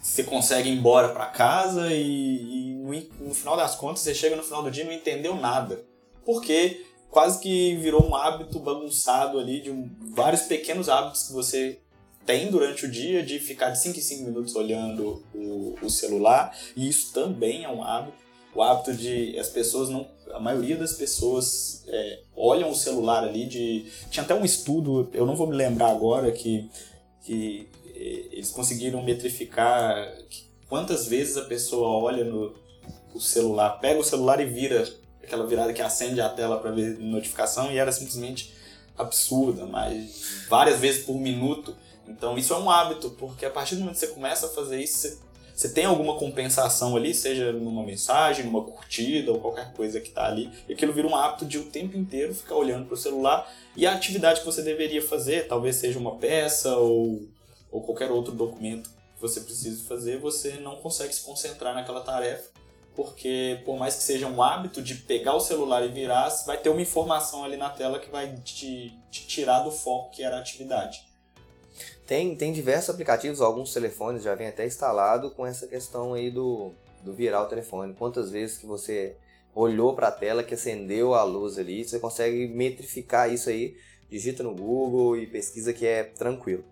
você 0.01 0.23
consegue 0.23 0.69
ir 0.69 0.73
embora 0.73 1.09
para 1.09 1.25
casa 1.25 1.93
e, 1.93 2.01
e 2.01 2.78
no, 3.19 3.33
final 3.33 3.55
das 3.55 3.75
contas 3.75 4.01
você 4.01 4.13
chega 4.13 4.35
no 4.35 4.43
final 4.43 4.63
do 4.63 4.71
dia 4.71 4.83
e 4.83 4.87
não 4.87 4.93
entendeu 4.93 5.35
nada. 5.35 5.83
Porque 6.25 6.85
quase 7.09 7.39
que 7.39 7.75
virou 7.75 8.07
um 8.07 8.15
hábito 8.15 8.59
bagunçado 8.59 9.39
ali 9.39 9.61
de 9.61 9.71
um, 9.71 9.89
vários 10.11 10.43
pequenos 10.43 10.89
hábitos 10.89 11.27
que 11.27 11.33
você 11.33 11.79
tem 12.25 12.51
durante 12.51 12.85
o 12.85 12.91
dia 12.91 13.23
de 13.23 13.39
ficar 13.39 13.71
de 13.71 13.81
5 13.81 13.97
em 13.97 14.01
5 14.01 14.23
minutos 14.23 14.55
olhando 14.55 15.23
o, 15.33 15.75
o 15.81 15.89
celular, 15.89 16.55
e 16.75 16.87
isso 16.87 17.11
também 17.11 17.63
é 17.63 17.69
um 17.69 17.83
hábito. 17.83 18.17
O 18.53 18.61
hábito 18.61 18.93
de 18.93 19.37
as 19.37 19.49
pessoas 19.49 19.89
não. 19.89 20.07
A 20.33 20.39
maioria 20.39 20.75
das 20.75 20.93
pessoas 20.93 21.83
é, 21.87 22.19
olham 22.35 22.69
o 22.69 22.75
celular 22.75 23.23
ali 23.23 23.45
de. 23.45 23.85
Tinha 24.11 24.23
até 24.23 24.33
um 24.33 24.45
estudo, 24.45 25.09
eu 25.13 25.25
não 25.25 25.35
vou 25.35 25.47
me 25.47 25.55
lembrar 25.55 25.89
agora, 25.89 26.31
que, 26.31 26.69
que 27.23 27.67
é, 27.95 27.99
eles 28.31 28.51
conseguiram 28.51 29.03
metrificar 29.03 30.11
quantas 30.67 31.07
vezes 31.07 31.35
a 31.35 31.45
pessoa 31.45 31.89
olha 31.89 32.23
no 32.23 32.53
o 33.13 33.19
celular, 33.19 33.79
pega 33.79 33.99
o 33.99 34.03
celular 34.03 34.39
e 34.39 34.45
vira 34.45 34.87
aquela 35.23 35.45
virada 35.45 35.71
que 35.73 35.81
acende 35.81 36.19
a 36.19 36.29
tela 36.29 36.57
para 36.59 36.71
ver 36.71 36.97
notificação 36.99 37.71
e 37.71 37.77
era 37.77 37.91
simplesmente 37.91 38.53
absurda, 38.97 39.65
mas 39.65 40.45
várias 40.49 40.79
vezes 40.79 41.05
por 41.05 41.15
minuto. 41.15 41.75
Então 42.07 42.37
isso 42.37 42.53
é 42.53 42.57
um 42.57 42.69
hábito, 42.69 43.11
porque 43.11 43.45
a 43.45 43.49
partir 43.49 43.75
do 43.75 43.81
momento 43.81 43.93
que 43.93 44.05
você 44.05 44.07
começa 44.07 44.47
a 44.47 44.49
fazer 44.49 44.81
isso, 44.81 44.97
você, 44.97 45.17
você 45.55 45.69
tem 45.69 45.85
alguma 45.85 46.17
compensação 46.17 46.97
ali, 46.97 47.13
seja 47.13 47.53
numa 47.53 47.83
mensagem, 47.83 48.45
numa 48.45 48.63
curtida 48.63 49.31
ou 49.31 49.39
qualquer 49.39 49.71
coisa 49.73 50.01
que 50.01 50.09
está 50.09 50.25
ali, 50.25 50.49
e 50.67 50.73
aquilo 50.73 50.91
vira 50.91 51.07
um 51.07 51.15
hábito 51.15 51.45
de 51.45 51.59
o 51.59 51.65
tempo 51.65 51.95
inteiro 51.95 52.33
ficar 52.33 52.55
olhando 52.55 52.85
para 52.85 52.95
o 52.95 52.97
celular 52.97 53.49
e 53.75 53.85
a 53.85 53.93
atividade 53.93 54.39
que 54.39 54.45
você 54.45 54.61
deveria 54.61 55.01
fazer, 55.01 55.47
talvez 55.47 55.75
seja 55.75 55.99
uma 55.99 56.15
peça 56.15 56.75
ou, 56.75 57.29
ou 57.71 57.81
qualquer 57.81 58.11
outro 58.11 58.33
documento 58.33 58.89
que 58.89 59.21
você 59.21 59.41
precise 59.41 59.83
fazer, 59.83 60.17
você 60.17 60.53
não 60.53 60.77
consegue 60.77 61.13
se 61.13 61.21
concentrar 61.21 61.75
naquela 61.75 62.01
tarefa 62.01 62.58
porque 62.99 63.61
por 63.63 63.79
mais 63.79 63.95
que 63.95 64.03
seja 64.03 64.27
um 64.27 64.43
hábito 64.43 64.81
de 64.81 64.93
pegar 64.93 65.33
o 65.33 65.39
celular 65.39 65.85
e 65.85 65.87
virar, 65.87 66.27
vai 66.45 66.57
ter 66.57 66.67
uma 66.67 66.81
informação 66.81 67.45
ali 67.45 67.55
na 67.55 67.69
tela 67.69 67.97
que 67.97 68.11
vai 68.11 68.35
te, 68.43 68.93
te 69.09 69.25
tirar 69.25 69.61
do 69.61 69.71
foco 69.71 70.11
que 70.11 70.21
era 70.21 70.35
a 70.35 70.39
atividade. 70.41 71.07
Tem, 72.05 72.35
tem 72.35 72.51
diversos 72.51 72.89
aplicativos, 72.89 73.39
alguns 73.39 73.73
telefones 73.73 74.21
já 74.21 74.35
vem 74.35 74.49
até 74.49 74.67
instalado 74.67 75.31
com 75.31 75.45
essa 75.45 75.65
questão 75.65 76.13
aí 76.13 76.29
do, 76.29 76.73
do 77.01 77.13
virar 77.13 77.41
o 77.41 77.45
telefone. 77.45 77.93
Quantas 77.93 78.31
vezes 78.31 78.57
que 78.57 78.65
você 78.65 79.15
olhou 79.55 79.95
para 79.95 80.09
a 80.09 80.11
tela 80.11 80.43
que 80.43 80.55
acendeu 80.55 81.13
a 81.13 81.23
luz 81.23 81.57
ali, 81.57 81.85
você 81.85 81.99
consegue 81.99 82.49
metrificar 82.49 83.31
isso 83.33 83.49
aí, 83.49 83.77
digita 84.09 84.43
no 84.43 84.53
Google 84.53 85.15
e 85.15 85.25
pesquisa 85.25 85.71
que 85.71 85.85
é 85.85 86.03
tranquilo. 86.03 86.65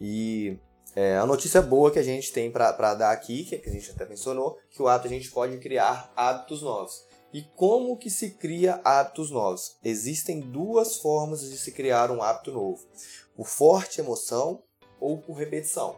E 0.00 0.56
É, 0.94 1.16
a 1.16 1.24
notícia 1.24 1.62
boa 1.62 1.90
que 1.90 1.98
a 1.98 2.02
gente 2.02 2.32
tem 2.32 2.50
para 2.50 2.94
dar 2.94 3.12
aqui, 3.12 3.44
que 3.44 3.68
a 3.68 3.72
gente 3.72 3.90
até 3.90 4.06
mencionou, 4.06 4.58
que 4.70 4.82
o 4.82 4.88
hábito 4.88 5.08
a 5.08 5.16
gente 5.16 5.30
pode 5.30 5.56
criar 5.58 6.12
hábitos 6.14 6.62
novos. 6.62 7.06
E 7.32 7.42
como 7.56 7.96
que 7.96 8.10
se 8.10 8.32
cria 8.32 8.80
hábitos 8.84 9.30
novos? 9.30 9.76
Existem 9.82 10.40
duas 10.40 10.98
formas 10.98 11.40
de 11.40 11.56
se 11.56 11.72
criar 11.72 12.10
um 12.10 12.22
hábito 12.22 12.52
novo: 12.52 12.86
por 13.34 13.46
forte 13.46 14.00
emoção 14.00 14.62
ou 15.00 15.18
por 15.18 15.32
repetição. 15.34 15.96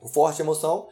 Por 0.00 0.10
forte 0.10 0.42
emoção, 0.42 0.88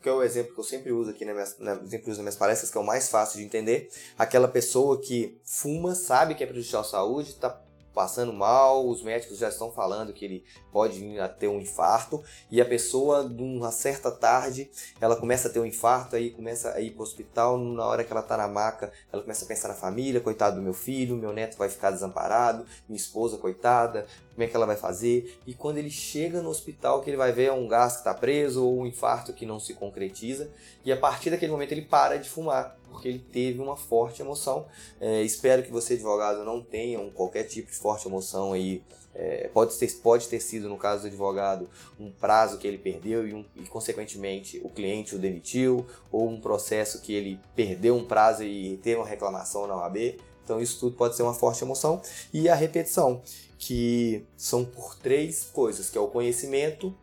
que 0.00 0.08
é 0.08 0.12
o 0.12 0.22
exemplo 0.22 0.54
que 0.54 0.60
eu 0.60 0.64
sempre 0.64 0.92
uso 0.92 1.10
aqui, 1.10 1.24
nas 1.24 1.58
minhas, 1.58 1.82
uso 2.02 2.08
nas 2.08 2.18
minhas 2.18 2.36
palestras, 2.36 2.70
que 2.70 2.78
é 2.78 2.80
o 2.80 2.84
mais 2.84 3.08
fácil 3.08 3.40
de 3.40 3.44
entender, 3.44 3.90
aquela 4.16 4.46
pessoa 4.46 5.00
que 5.00 5.40
fuma, 5.44 5.96
sabe 5.96 6.36
que 6.36 6.44
é 6.44 6.46
prejudicial 6.46 6.82
à 6.82 6.84
saúde, 6.84 7.30
está 7.30 7.50
passando 7.98 8.32
mal, 8.32 8.88
os 8.88 9.02
médicos 9.02 9.38
já 9.38 9.48
estão 9.48 9.72
falando 9.72 10.12
que 10.12 10.24
ele 10.24 10.44
pode 10.70 11.00
vir 11.00 11.18
a 11.18 11.28
ter 11.28 11.48
um 11.48 11.60
infarto 11.60 12.22
e 12.48 12.60
a 12.60 12.64
pessoa, 12.64 13.28
de 13.28 13.42
uma 13.42 13.72
certa 13.72 14.08
tarde, 14.08 14.70
ela 15.00 15.16
começa 15.16 15.48
a 15.48 15.50
ter 15.50 15.58
um 15.58 15.66
infarto, 15.66 16.14
aí 16.14 16.30
começa 16.30 16.70
a 16.74 16.80
ir 16.80 16.92
para 16.92 17.00
o 17.00 17.02
hospital, 17.02 17.58
na 17.58 17.84
hora 17.84 18.04
que 18.04 18.12
ela 18.12 18.20
está 18.20 18.36
na 18.36 18.46
maca, 18.46 18.92
ela 19.12 19.20
começa 19.20 19.44
a 19.44 19.48
pensar 19.48 19.66
na 19.66 19.74
família, 19.74 20.20
coitado 20.20 20.54
do 20.54 20.62
meu 20.62 20.74
filho, 20.74 21.16
meu 21.16 21.32
neto 21.32 21.58
vai 21.58 21.68
ficar 21.68 21.90
desamparado, 21.90 22.64
minha 22.88 22.96
esposa, 22.96 23.36
coitada, 23.36 24.06
como 24.38 24.44
é 24.44 24.46
que 24.46 24.54
ela 24.54 24.66
vai 24.66 24.76
fazer? 24.76 25.36
E 25.44 25.52
quando 25.52 25.78
ele 25.78 25.90
chega 25.90 26.40
no 26.40 26.48
hospital, 26.48 27.02
que 27.02 27.10
ele 27.10 27.16
vai 27.16 27.32
ver 27.32 27.50
um 27.50 27.66
gás 27.66 27.94
que 27.94 27.98
está 27.98 28.14
preso 28.14 28.64
ou 28.64 28.78
um 28.78 28.86
infarto 28.86 29.32
que 29.32 29.44
não 29.44 29.58
se 29.58 29.74
concretiza, 29.74 30.48
e 30.84 30.92
a 30.92 30.96
partir 30.96 31.30
daquele 31.30 31.50
momento 31.50 31.72
ele 31.72 31.82
para 31.82 32.16
de 32.16 32.30
fumar 32.30 32.78
porque 32.88 33.08
ele 33.08 33.18
teve 33.18 33.60
uma 33.60 33.76
forte 33.76 34.22
emoção. 34.22 34.66
É, 35.00 35.22
espero 35.22 35.62
que 35.62 35.72
você, 35.72 35.94
advogado, 35.94 36.44
não 36.44 36.62
tenha 36.62 37.00
um, 37.00 37.10
qualquer 37.10 37.44
tipo 37.44 37.70
de 37.70 37.76
forte 37.76 38.06
emoção 38.06 38.52
aí. 38.52 38.80
É, 39.14 39.48
pode, 39.52 39.76
ter, 39.76 39.90
pode 40.00 40.28
ter 40.28 40.38
sido, 40.38 40.68
no 40.68 40.76
caso 40.76 41.02
do 41.02 41.08
advogado, 41.08 41.68
um 41.98 42.10
prazo 42.10 42.58
que 42.58 42.66
ele 42.66 42.78
perdeu 42.78 43.26
e, 43.26 43.34
um, 43.34 43.44
e, 43.56 43.64
consequentemente, 43.64 44.60
o 44.62 44.68
cliente 44.68 45.16
o 45.16 45.18
demitiu, 45.18 45.84
ou 46.12 46.28
um 46.28 46.40
processo 46.40 47.00
que 47.00 47.12
ele 47.12 47.40
perdeu 47.56 47.96
um 47.96 48.04
prazo 48.04 48.44
e 48.44 48.76
teve 48.76 48.96
uma 48.96 49.06
reclamação 49.06 49.66
na 49.66 49.76
OAB. 49.76 50.16
Então, 50.48 50.62
isso 50.62 50.80
tudo 50.80 50.96
pode 50.96 51.14
ser 51.14 51.22
uma 51.22 51.34
forte 51.34 51.62
emoção. 51.62 52.00
E 52.32 52.48
a 52.48 52.54
repetição, 52.54 53.20
que 53.58 54.26
são 54.34 54.64
por 54.64 54.94
três 54.94 55.44
coisas, 55.52 55.90
que 55.90 55.98
é 55.98 56.00
o 56.00 56.08
conhecimento, 56.08 56.96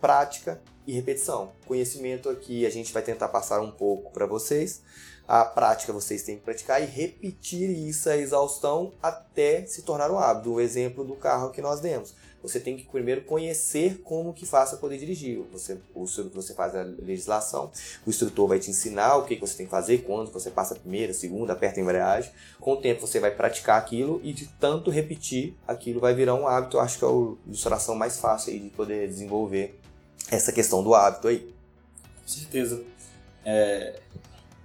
prática 0.00 0.62
e 0.86 0.92
repetição. 0.92 1.50
Conhecimento 1.66 2.30
aqui 2.30 2.64
a 2.64 2.70
gente 2.70 2.92
vai 2.92 3.02
tentar 3.02 3.26
passar 3.26 3.60
um 3.60 3.72
pouco 3.72 4.12
para 4.12 4.24
vocês. 4.24 4.82
A 5.26 5.44
prática 5.44 5.92
vocês 5.92 6.22
têm 6.22 6.36
que 6.36 6.44
praticar 6.44 6.80
e 6.80 6.86
repetir 6.86 7.68
isso 7.70 8.08
a 8.08 8.16
exaustão 8.16 8.92
até 9.02 9.66
se 9.66 9.82
tornar 9.82 10.08
um 10.12 10.18
hábito. 10.18 10.52
O 10.52 10.60
exemplo 10.60 11.04
do 11.04 11.16
carro 11.16 11.50
que 11.50 11.60
nós 11.60 11.80
demos. 11.80 12.14
Você 12.42 12.58
tem 12.58 12.76
que 12.76 12.84
primeiro 12.86 13.22
conhecer 13.22 14.00
como 14.02 14.32
que 14.32 14.46
faça 14.46 14.76
poder 14.76 14.98
dirigir. 14.98 15.42
Você, 15.52 15.78
o, 15.94 16.06
você 16.06 16.54
faz 16.54 16.74
a 16.74 16.82
legislação, 16.82 17.70
o 18.06 18.10
instrutor 18.10 18.48
vai 18.48 18.58
te 18.58 18.70
ensinar 18.70 19.16
o 19.16 19.24
que, 19.24 19.34
que 19.34 19.40
você 19.40 19.56
tem 19.56 19.66
que 19.66 19.70
fazer, 19.70 19.98
quando 19.98 20.30
você 20.30 20.50
passa 20.50 20.74
a 20.74 20.78
primeira, 20.78 21.12
a 21.12 21.14
segunda, 21.14 21.52
aperta 21.52 21.80
a 21.80 21.82
embreagem. 21.82 22.30
Com 22.58 22.72
o 22.72 22.76
tempo 22.76 23.06
você 23.06 23.20
vai 23.20 23.30
praticar 23.30 23.78
aquilo 23.78 24.20
e 24.24 24.32
de 24.32 24.46
tanto 24.46 24.90
repetir, 24.90 25.54
aquilo 25.66 26.00
vai 26.00 26.14
virar 26.14 26.34
um 26.34 26.46
hábito. 26.46 26.78
Acho 26.78 26.98
que 26.98 27.04
é 27.04 27.08
a 27.08 27.10
ilustração 27.46 27.94
mais 27.94 28.18
fácil 28.18 28.58
de 28.58 28.70
poder 28.70 29.06
desenvolver 29.06 29.78
essa 30.30 30.52
questão 30.52 30.82
do 30.82 30.94
hábito 30.94 31.28
aí. 31.28 31.40
Com 32.22 32.28
certeza. 32.28 32.82
É, 33.44 33.98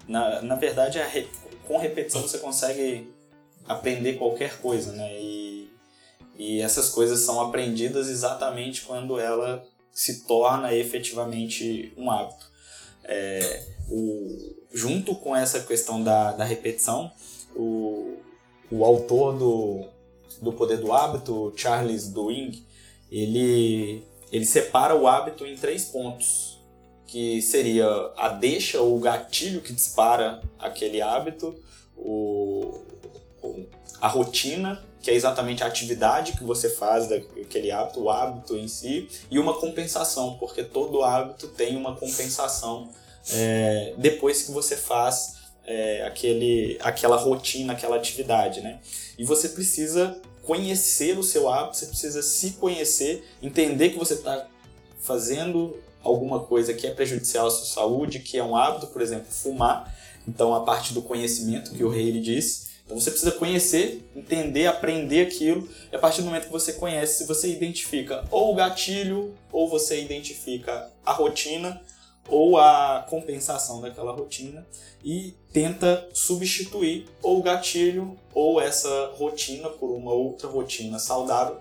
na, 0.08 0.42
na 0.42 0.56
verdade, 0.56 1.00
re, 1.00 1.28
com 1.68 1.78
repetição 1.78 2.22
você 2.22 2.38
consegue 2.38 3.14
aprender 3.68 4.14
qualquer 4.14 4.60
coisa, 4.60 4.92
né? 4.92 5.20
E, 5.20 5.45
e 6.38 6.62
essas 6.62 6.90
coisas 6.90 7.20
são 7.20 7.40
aprendidas 7.42 8.08
exatamente 8.08 8.82
quando 8.82 9.20
ela 9.20 9.66
se 9.92 10.26
torna 10.26 10.74
efetivamente 10.74 11.94
um 11.98 12.12
hábito. 12.12 12.52
É, 13.04 13.64
o, 13.90 14.56
junto 14.74 15.16
com 15.16 15.36
essa 15.36 15.62
questão 15.62 16.04
da, 16.04 16.34
da 16.34 16.44
repetição, 16.44 17.12
o, 17.56 18.18
o 18.70 18.84
autor 18.84 19.38
do, 19.38 19.88
do 20.42 20.52
Poder 20.52 20.78
do 20.78 20.92
Hábito, 20.92 21.54
Charles 21.56 22.10
Duhigg, 22.10 22.66
ele 23.10 24.04
ele 24.32 24.46
separa 24.46 24.96
o 24.96 25.08
hábito 25.08 25.46
em 25.46 25.56
três 25.56 25.86
pontos, 25.86 26.60
que 27.08 27.42
seria 27.42 27.88
a 28.18 28.30
deixa 28.30 28.82
ou 28.82 28.98
o 28.98 29.00
gatilho 29.00 29.62
que 29.62 29.72
dispara 29.72 30.42
aquele 30.60 31.02
hábito, 31.02 31.56
o, 31.96 32.82
a 34.02 34.08
rotina, 34.08 34.84
que 35.06 35.12
é 35.12 35.14
exatamente 35.14 35.64
a 35.64 35.68
atividade 35.68 36.32
que 36.32 36.44
você 36.44 36.68
faz 36.68 37.08
daquele 37.08 37.70
hábito, 37.70 38.02
o 38.02 38.10
hábito 38.10 38.58
em 38.58 38.68
si, 38.68 39.08
e 39.30 39.38
uma 39.38 39.54
compensação, 39.54 40.36
porque 40.40 40.64
todo 40.64 41.04
hábito 41.04 41.48
tem 41.50 41.78
uma 41.78 41.96
compensação 41.96 42.90
é, 43.32 43.94
depois 44.00 44.42
que 44.42 44.52
você 44.52 44.76
faz 44.76 45.36
é, 45.64 46.02
aquele, 46.08 46.80
aquela 46.82 47.18
rotina, 47.18 47.74
aquela 47.74 47.98
atividade, 47.98 48.62
né? 48.62 48.80
E 49.16 49.24
você 49.24 49.50
precisa 49.50 50.20
conhecer 50.42 51.20
o 51.20 51.24
seu 51.24 51.48
hábito, 51.50 51.78
você 51.78 51.86
precisa 51.86 52.24
se 52.24 52.54
conhecer, 52.54 53.24
entender 53.44 53.90
que 53.92 54.00
você 54.00 54.16
está 54.16 54.48
fazendo 55.00 55.78
alguma 56.02 56.40
coisa 56.40 56.74
que 56.74 56.88
é 56.88 56.92
prejudicial 56.92 57.46
à 57.46 57.52
sua 57.52 57.68
saúde, 57.68 58.22
que 58.22 58.40
é 58.40 58.44
um 58.44 58.56
hábito, 58.56 58.88
por 58.88 59.04
exemplo, 59.04 59.28
fumar. 59.30 59.96
Então, 60.28 60.56
a 60.56 60.62
parte 60.62 60.96
do 60.96 61.04
conhecimento 61.04 61.76
que 61.76 61.84
o 61.84 61.90
rei 61.90 62.20
disse. 62.20 62.74
Então, 62.86 63.00
você 63.00 63.10
precisa 63.10 63.32
conhecer, 63.32 64.08
entender, 64.16 64.68
aprender 64.68 65.26
aquilo. 65.26 65.68
E 65.92 65.96
a 65.96 66.00
partir 66.00 66.22
do 66.22 66.28
momento 66.28 66.46
que 66.46 66.52
você 66.52 66.74
conhece, 66.74 67.26
você 67.26 67.50
identifica 67.50 68.24
ou 68.30 68.54
o 68.54 68.56
gatilho, 68.56 69.36
ou 69.52 69.68
você 69.68 70.02
identifica 70.02 70.92
a 71.04 71.12
rotina, 71.12 71.82
ou 72.28 72.58
a 72.58 73.06
compensação 73.10 73.82
daquela 73.82 74.12
rotina 74.12 74.66
e 75.04 75.36
tenta 75.54 76.10
substituir 76.14 77.08
ou 77.22 77.40
o 77.40 77.44
gatilho 77.44 78.18
ou 78.34 78.60
essa 78.60 79.14
rotina 79.16 79.70
por 79.70 79.92
uma 79.92 80.12
outra 80.12 80.48
rotina 80.48 80.98
saudável 80.98 81.58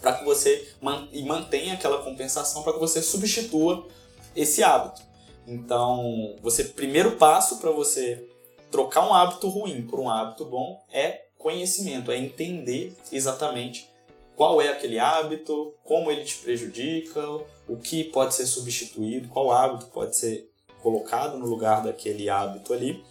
para 0.00 0.14
que 0.14 0.24
você 0.24 0.68
man 0.80 1.08
e 1.12 1.22
mantenha 1.22 1.74
aquela 1.74 2.02
compensação 2.02 2.62
para 2.62 2.72
que 2.72 2.78
você 2.78 3.00
substitua 3.00 3.86
esse 4.34 4.62
hábito. 4.62 5.02
Então, 5.46 6.34
você 6.42 6.64
primeiro 6.64 7.12
passo 7.12 7.58
para 7.58 7.70
você 7.70 8.28
trocar 8.70 9.08
um 9.08 9.14
hábito 9.14 9.48
ruim 9.48 9.86
por 9.86 10.00
um 10.00 10.08
hábito 10.08 10.44
bom 10.44 10.80
é 10.92 11.26
conhecimento, 11.38 12.10
é 12.10 12.18
entender 12.18 12.96
exatamente 13.12 13.88
qual 14.34 14.60
é 14.60 14.68
aquele 14.68 14.98
hábito, 14.98 15.72
como 15.82 16.10
ele 16.10 16.24
te 16.24 16.36
prejudica, 16.36 17.22
o 17.66 17.76
que 17.76 18.04
pode 18.04 18.34
ser 18.34 18.46
substituído, 18.46 19.28
qual 19.28 19.50
hábito 19.50 19.86
pode 19.86 20.16
ser 20.16 20.50
colocado 20.82 21.38
no 21.38 21.46
lugar 21.46 21.82
daquele 21.82 22.28
hábito 22.28 22.72
ali. 22.72 23.02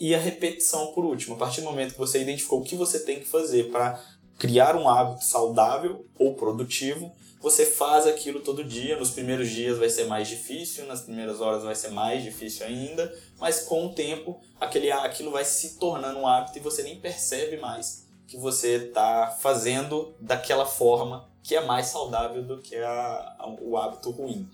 E 0.00 0.14
a 0.14 0.18
repetição 0.18 0.92
por 0.92 1.04
último, 1.04 1.34
a 1.34 1.38
partir 1.38 1.60
do 1.60 1.66
momento 1.66 1.92
que 1.92 1.98
você 1.98 2.20
identificou 2.20 2.60
o 2.60 2.64
que 2.64 2.74
você 2.74 3.00
tem 3.00 3.20
que 3.20 3.26
fazer 3.26 3.70
para 3.70 4.02
criar 4.38 4.74
um 4.74 4.88
hábito 4.88 5.24
saudável 5.24 6.06
ou 6.18 6.34
produtivo, 6.34 7.12
você 7.42 7.66
faz 7.66 8.06
aquilo 8.06 8.40
todo 8.40 8.62
dia. 8.62 8.96
Nos 8.96 9.10
primeiros 9.10 9.50
dias 9.50 9.76
vai 9.76 9.90
ser 9.90 10.04
mais 10.04 10.28
difícil, 10.28 10.86
nas 10.86 11.02
primeiras 11.02 11.40
horas 11.40 11.64
vai 11.64 11.74
ser 11.74 11.90
mais 11.90 12.22
difícil 12.22 12.64
ainda, 12.64 13.12
mas 13.38 13.62
com 13.62 13.86
o 13.86 13.92
tempo 13.92 14.40
aquele, 14.60 14.90
aquilo 14.92 15.32
vai 15.32 15.44
se 15.44 15.78
tornando 15.78 16.20
um 16.20 16.26
hábito 16.26 16.58
e 16.58 16.60
você 16.60 16.82
nem 16.82 17.00
percebe 17.00 17.56
mais 17.56 18.06
que 18.28 18.36
você 18.36 18.76
está 18.76 19.36
fazendo 19.40 20.14
daquela 20.20 20.64
forma 20.64 21.28
que 21.42 21.56
é 21.56 21.66
mais 21.66 21.86
saudável 21.88 22.42
do 22.42 22.58
que 22.58 22.76
a, 22.76 23.36
a, 23.38 23.56
o 23.60 23.76
hábito 23.76 24.10
ruim. 24.10 24.48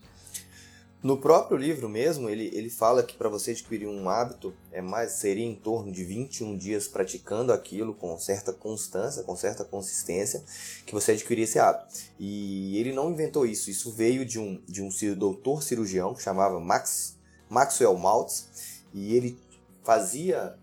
No 1.00 1.16
próprio 1.16 1.56
livro 1.56 1.88
mesmo, 1.88 2.28
ele, 2.28 2.50
ele 2.52 2.68
fala 2.68 3.04
que 3.04 3.16
para 3.16 3.28
você 3.28 3.52
adquirir 3.52 3.86
um 3.86 4.08
hábito 4.08 4.52
é 4.72 4.82
mais 4.82 5.12
seria 5.12 5.44
em 5.44 5.54
torno 5.54 5.92
de 5.92 6.02
21 6.02 6.56
dias 6.56 6.88
praticando 6.88 7.52
aquilo 7.52 7.94
com 7.94 8.18
certa 8.18 8.52
constância, 8.52 9.22
com 9.22 9.36
certa 9.36 9.64
consistência, 9.64 10.42
que 10.84 10.92
você 10.92 11.12
adquiria 11.12 11.44
esse 11.44 11.60
hábito. 11.60 11.94
E 12.18 12.76
ele 12.78 12.92
não 12.92 13.12
inventou 13.12 13.46
isso, 13.46 13.70
isso 13.70 13.92
veio 13.92 14.24
de 14.24 14.40
um, 14.40 14.60
de 14.66 14.82
um 14.82 14.88
doutor 15.16 15.62
cirurgião 15.62 16.14
que 16.14 16.22
chamava 16.22 16.58
Max, 16.58 17.16
Maxwell 17.48 17.96
Maltz, 17.96 18.48
e 18.92 19.14
ele 19.14 19.38
fazia 19.84 20.58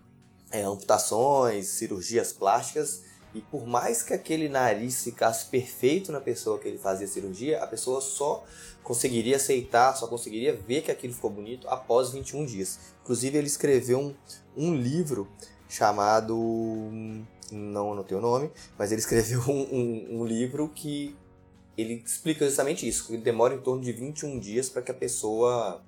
é, 0.52 0.64
amputações, 0.64 1.68
cirurgias 1.68 2.34
plásticas 2.34 3.04
e 3.36 3.42
por 3.42 3.68
mais 3.68 4.02
que 4.02 4.14
aquele 4.14 4.48
nariz 4.48 5.04
ficasse 5.04 5.48
perfeito 5.48 6.10
na 6.10 6.22
pessoa 6.22 6.58
que 6.58 6.70
ele 6.70 6.78
fazia 6.78 7.06
cirurgia, 7.06 7.62
a 7.62 7.68
pessoa 7.68 8.00
só 8.00 8.46
conseguiria 8.86 9.36
aceitar, 9.36 9.94
só 9.96 10.08
conseguiria 10.08 10.56
ver 10.56 10.84
que 10.84 10.92
aquilo 10.92 11.14
ficou 11.14 11.32
bonito 11.32 11.68
após 11.68 12.12
21 12.12 12.46
dias. 12.46 12.80
Inclusive, 13.04 13.38
ele 13.38 13.48
escreveu 13.48 14.00
um, 14.00 14.16
um 14.56 14.76
livro 14.76 15.28
chamado. 15.68 16.38
Não 17.52 17.92
anotei 17.92 18.18
o 18.18 18.22
nome, 18.22 18.50
mas 18.78 18.92
ele 18.92 19.02
escreveu 19.02 19.42
um, 19.50 19.62
um, 19.62 20.20
um 20.20 20.26
livro 20.26 20.70
que 20.70 21.16
ele 21.78 21.96
explica 22.06 22.46
justamente 22.46 22.88
isso, 22.88 23.08
que 23.08 23.18
demora 23.18 23.56
em 23.56 23.60
torno 23.60 23.82
de 23.82 23.92
21 23.92 24.40
dias 24.40 24.70
para 24.70 24.82
que 24.82 24.92
a 24.92 24.94
pessoa 24.94 25.84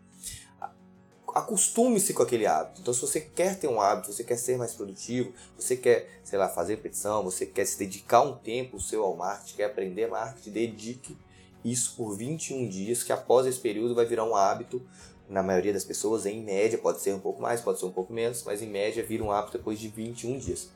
acostume-se 1.33 2.13
com 2.13 2.23
aquele 2.23 2.47
hábito. 2.47 2.81
Então, 2.81 2.93
se 2.93 3.01
você 3.01 3.21
quer 3.21 3.59
ter 3.59 3.67
um 3.67 3.79
hábito, 3.79 4.11
você 4.11 4.23
quer 4.23 4.37
ser 4.37 4.57
mais 4.57 4.73
produtivo, 4.73 5.31
você 5.55 5.77
quer, 5.77 6.19
sei 6.23 6.39
lá, 6.39 6.49
fazer 6.49 6.77
petição, 6.77 7.23
você 7.23 7.45
quer 7.45 7.65
se 7.65 7.77
dedicar 7.77 8.21
um 8.21 8.35
tempo 8.35 8.81
seu 8.81 9.03
ao 9.03 9.15
marketing, 9.15 9.55
quer 9.55 9.65
aprender 9.65 10.07
marketing, 10.07 10.49
dedique 10.49 11.17
isso 11.63 11.95
por 11.95 12.15
21 12.15 12.67
dias, 12.67 13.03
que 13.03 13.11
após 13.11 13.45
esse 13.45 13.59
período 13.59 13.95
vai 13.95 14.05
virar 14.05 14.23
um 14.23 14.35
hábito 14.35 14.81
na 15.29 15.43
maioria 15.43 15.73
das 15.73 15.83
pessoas, 15.83 16.25
em 16.25 16.41
média, 16.41 16.77
pode 16.77 17.01
ser 17.01 17.13
um 17.13 17.19
pouco 17.19 17.41
mais, 17.41 17.59
pode 17.59 17.79
ser 17.79 17.85
um 17.85 17.91
pouco 17.91 18.13
menos, 18.13 18.43
mas 18.43 18.61
em 18.61 18.67
média 18.67 19.03
vira 19.03 19.23
um 19.23 19.31
hábito 19.31 19.57
depois 19.57 19.77
de 19.79 19.89
21 19.89 20.37
dias. 20.37 20.69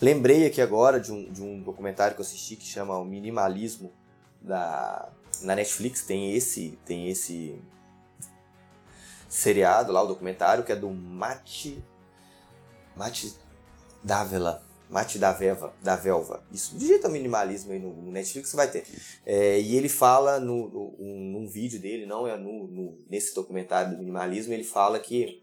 Lembrei 0.00 0.46
aqui 0.46 0.60
agora 0.60 0.98
de 0.98 1.12
um, 1.12 1.30
de 1.30 1.42
um 1.42 1.62
documentário 1.62 2.14
que 2.14 2.20
eu 2.20 2.24
assisti 2.24 2.56
que 2.56 2.64
chama 2.64 2.98
O 2.98 3.04
Minimalismo 3.04 3.92
da 4.40 5.10
na 5.42 5.54
Netflix 5.54 6.02
tem 6.02 6.34
esse 6.34 6.78
tem 6.84 7.08
esse 7.08 7.58
seriado 9.28 9.92
lá 9.92 10.02
o 10.02 10.06
documentário 10.06 10.64
que 10.64 10.72
é 10.72 10.76
do 10.76 10.90
Mate 10.90 11.82
Mate 12.96 13.34
Davela 14.02 14.62
Mate 14.90 15.18
da 15.18 15.32
Velva, 15.32 15.72
da 15.82 15.94
Velva. 15.94 16.42
Isso, 16.52 16.76
digita 16.76 17.08
minimalismo 17.08 17.72
aí 17.72 17.78
no, 17.78 18.10
Netflix, 18.10 18.50
você 18.50 18.56
vai 18.56 18.70
ter. 18.70 18.84
É, 19.24 19.60
e 19.60 19.76
ele 19.76 19.88
fala 19.88 20.40
no, 20.40 20.68
no, 20.68 20.96
num 20.98 21.46
vídeo 21.46 21.80
dele, 21.80 22.06
não 22.06 22.26
é 22.26 22.36
no, 22.36 22.66
no, 22.66 22.98
nesse 23.08 23.34
documentário 23.34 23.92
do 23.92 23.98
minimalismo, 23.98 24.52
ele 24.52 24.64
fala 24.64 24.98
que 24.98 25.42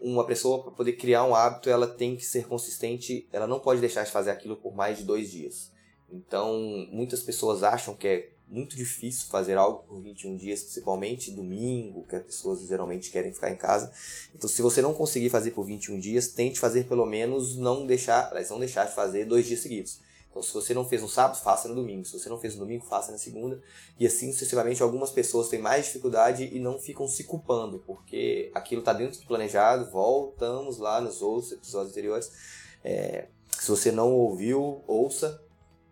uma 0.00 0.26
pessoa, 0.26 0.62
para 0.62 0.72
poder 0.72 0.94
criar 0.94 1.24
um 1.24 1.34
hábito, 1.34 1.68
ela 1.68 1.86
tem 1.86 2.16
que 2.16 2.24
ser 2.24 2.46
consistente, 2.46 3.28
ela 3.30 3.46
não 3.46 3.60
pode 3.60 3.80
deixar 3.80 4.04
de 4.04 4.10
fazer 4.10 4.30
aquilo 4.30 4.56
por 4.56 4.74
mais 4.74 4.98
de 4.98 5.04
dois 5.04 5.30
dias. 5.30 5.70
Então, 6.10 6.58
muitas 6.90 7.22
pessoas 7.22 7.62
acham 7.62 7.94
que 7.94 8.08
é 8.08 8.28
muito 8.52 8.76
difícil 8.76 9.28
fazer 9.28 9.56
algo 9.56 9.82
por 9.88 10.00
21 10.00 10.36
dias, 10.36 10.62
principalmente 10.62 11.30
domingo, 11.30 12.06
que 12.06 12.14
as 12.14 12.22
pessoas 12.22 12.60
geralmente 12.68 13.10
querem 13.10 13.32
ficar 13.32 13.50
em 13.50 13.56
casa. 13.56 13.90
Então, 14.34 14.48
se 14.48 14.60
você 14.60 14.82
não 14.82 14.92
conseguir 14.92 15.30
fazer 15.30 15.52
por 15.52 15.64
21 15.64 15.98
dias, 15.98 16.28
tente 16.28 16.60
fazer 16.60 16.84
pelo 16.84 17.06
menos 17.06 17.56
não 17.56 17.86
deixar, 17.86 18.30
não 18.50 18.58
deixar 18.58 18.84
de 18.84 18.94
fazer 18.94 19.24
dois 19.24 19.46
dias 19.46 19.60
seguidos. 19.60 20.00
Então, 20.30 20.42
se 20.42 20.52
você 20.52 20.72
não 20.72 20.86
fez 20.86 21.00
no 21.00 21.08
sábado, 21.08 21.38
faça 21.40 21.68
no 21.68 21.74
domingo. 21.74 22.04
Se 22.04 22.18
você 22.18 22.28
não 22.28 22.38
fez 22.38 22.54
no 22.54 22.60
domingo, 22.60 22.84
faça 22.84 23.10
na 23.10 23.18
segunda. 23.18 23.60
E 23.98 24.06
assim 24.06 24.32
sucessivamente, 24.32 24.82
algumas 24.82 25.10
pessoas 25.10 25.48
têm 25.48 25.58
mais 25.58 25.86
dificuldade 25.86 26.48
e 26.52 26.58
não 26.58 26.78
ficam 26.78 27.06
se 27.06 27.24
culpando, 27.24 27.82
porque 27.86 28.50
aquilo 28.54 28.80
está 28.80 28.92
dentro 28.92 29.20
do 29.20 29.26
planejado. 29.26 29.90
Voltamos 29.90 30.78
lá 30.78 31.00
nos 31.00 31.20
outros 31.20 31.52
episódios 31.52 31.92
anteriores. 31.92 32.32
É, 32.82 33.28
se 33.58 33.68
você 33.70 33.92
não 33.92 34.12
ouviu, 34.12 34.82
ouça 34.86 35.42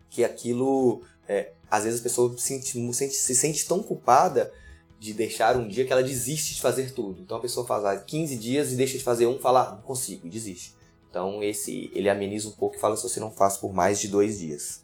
que 0.09 0.23
aquilo 0.23 1.03
é, 1.31 1.53
às 1.69 1.85
vezes 1.85 2.01
a 2.01 2.03
pessoa 2.03 2.37
se 2.37 2.61
sente, 2.61 3.13
se 3.13 3.35
sente 3.35 3.65
tão 3.65 3.81
culpada 3.81 4.51
de 4.99 5.13
deixar 5.13 5.55
um 5.55 5.65
dia 5.65 5.85
que 5.85 5.93
ela 5.93 6.03
desiste 6.03 6.55
de 6.55 6.61
fazer 6.61 6.91
tudo. 6.91 7.21
Então 7.21 7.37
a 7.37 7.39
pessoa 7.39 7.65
faz 7.65 8.03
15 8.03 8.35
dias 8.35 8.73
e 8.73 8.75
deixa 8.75 8.97
de 8.97 9.03
fazer 9.03 9.27
um, 9.27 9.39
fala, 9.39 9.69
ah, 9.69 9.71
não 9.75 9.81
consigo, 9.81 10.27
e 10.27 10.29
desiste. 10.29 10.75
Então 11.09 11.41
esse 11.41 11.89
ele 11.95 12.09
ameniza 12.09 12.49
um 12.49 12.51
pouco 12.51 12.75
e 12.75 12.79
fala 12.79 12.97
se 12.97 13.03
você 13.03 13.19
não 13.21 13.31
faz 13.31 13.55
por 13.55 13.73
mais 13.73 13.99
de 14.01 14.09
dois 14.09 14.39
dias. 14.39 14.83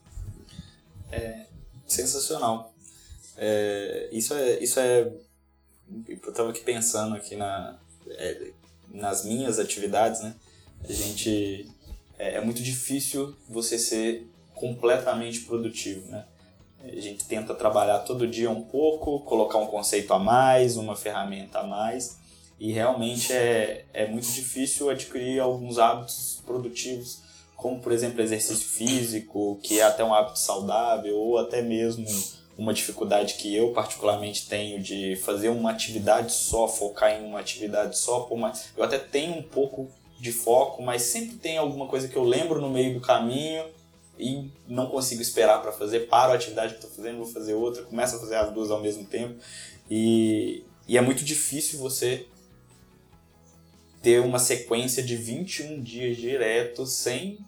É 1.11 1.45
sensacional. 1.85 2.73
É, 3.35 4.09
isso 4.11 4.33
é 4.33 4.59
isso 4.63 4.79
é 4.79 5.11
eu 6.07 6.29
estava 6.29 6.49
aqui 6.49 6.61
pensando 6.61 7.15
aqui 7.15 7.35
na 7.35 7.77
é, 8.09 8.51
nas 8.89 9.25
minhas 9.25 9.59
atividades, 9.59 10.21
né? 10.21 10.33
A 10.83 10.91
gente 10.91 11.69
é, 12.17 12.35
é 12.35 12.41
muito 12.41 12.63
difícil 12.63 13.35
você 13.49 13.77
ser 13.77 14.25
completamente 14.55 15.41
produtivo, 15.41 16.09
né? 16.09 16.25
A 16.91 17.01
gente 17.01 17.25
tenta 17.25 17.53
trabalhar 17.53 17.99
todo 17.99 18.27
dia 18.27 18.49
um 18.49 18.61
pouco, 18.61 19.19
colocar 19.21 19.57
um 19.57 19.67
conceito 19.67 20.13
a 20.13 20.19
mais, 20.19 20.77
uma 20.77 20.95
ferramenta 20.95 21.59
a 21.59 21.63
mais, 21.63 22.17
e 22.59 22.71
realmente 22.71 23.31
é, 23.33 23.85
é 23.93 24.07
muito 24.07 24.31
difícil 24.31 24.89
adquirir 24.89 25.39
alguns 25.39 25.77
hábitos 25.77 26.41
produtivos, 26.45 27.21
como 27.55 27.79
por 27.79 27.91
exemplo 27.91 28.21
exercício 28.21 28.67
físico, 28.67 29.59
que 29.61 29.79
é 29.79 29.83
até 29.83 30.03
um 30.03 30.13
hábito 30.13 30.39
saudável, 30.39 31.15
ou 31.17 31.37
até 31.37 31.61
mesmo 31.61 32.05
uma 32.57 32.73
dificuldade 32.73 33.35
que 33.35 33.55
eu 33.55 33.71
particularmente 33.71 34.47
tenho 34.47 34.81
de 34.81 35.15
fazer 35.17 35.49
uma 35.49 35.69
atividade 35.71 36.33
só, 36.33 36.67
focar 36.67 37.11
em 37.11 37.25
uma 37.25 37.39
atividade 37.39 37.97
só, 37.97 38.21
por 38.21 38.37
mais... 38.37 38.69
eu 38.75 38.83
até 38.83 38.97
tenho 38.97 39.37
um 39.37 39.43
pouco 39.43 39.87
de 40.19 40.31
foco, 40.31 40.81
mas 40.81 41.03
sempre 41.03 41.35
tem 41.35 41.57
alguma 41.57 41.87
coisa 41.87 42.07
que 42.07 42.15
eu 42.15 42.23
lembro 42.23 42.59
no 42.59 42.69
meio 42.69 42.95
do 42.95 43.01
caminho 43.01 43.63
e 44.19 44.51
não 44.67 44.87
consigo 44.87 45.21
esperar 45.21 45.61
para 45.61 45.71
fazer, 45.71 46.07
paro 46.07 46.31
a 46.31 46.35
atividade 46.35 46.73
que 46.73 46.79
estou 46.79 46.91
fazendo, 46.91 47.17
vou 47.17 47.27
fazer 47.27 47.53
outra, 47.53 47.83
começo 47.83 48.15
a 48.15 48.19
fazer 48.19 48.35
as 48.35 48.51
duas 48.53 48.71
ao 48.71 48.81
mesmo 48.81 49.05
tempo 49.05 49.39
e, 49.89 50.63
e 50.87 50.97
é 50.97 51.01
muito 51.01 51.23
difícil 51.23 51.79
você 51.79 52.25
ter 54.01 54.19
uma 54.19 54.39
sequência 54.39 55.03
de 55.03 55.15
21 55.15 55.81
dias 55.81 56.17
diretos 56.17 56.93
sem 56.93 57.39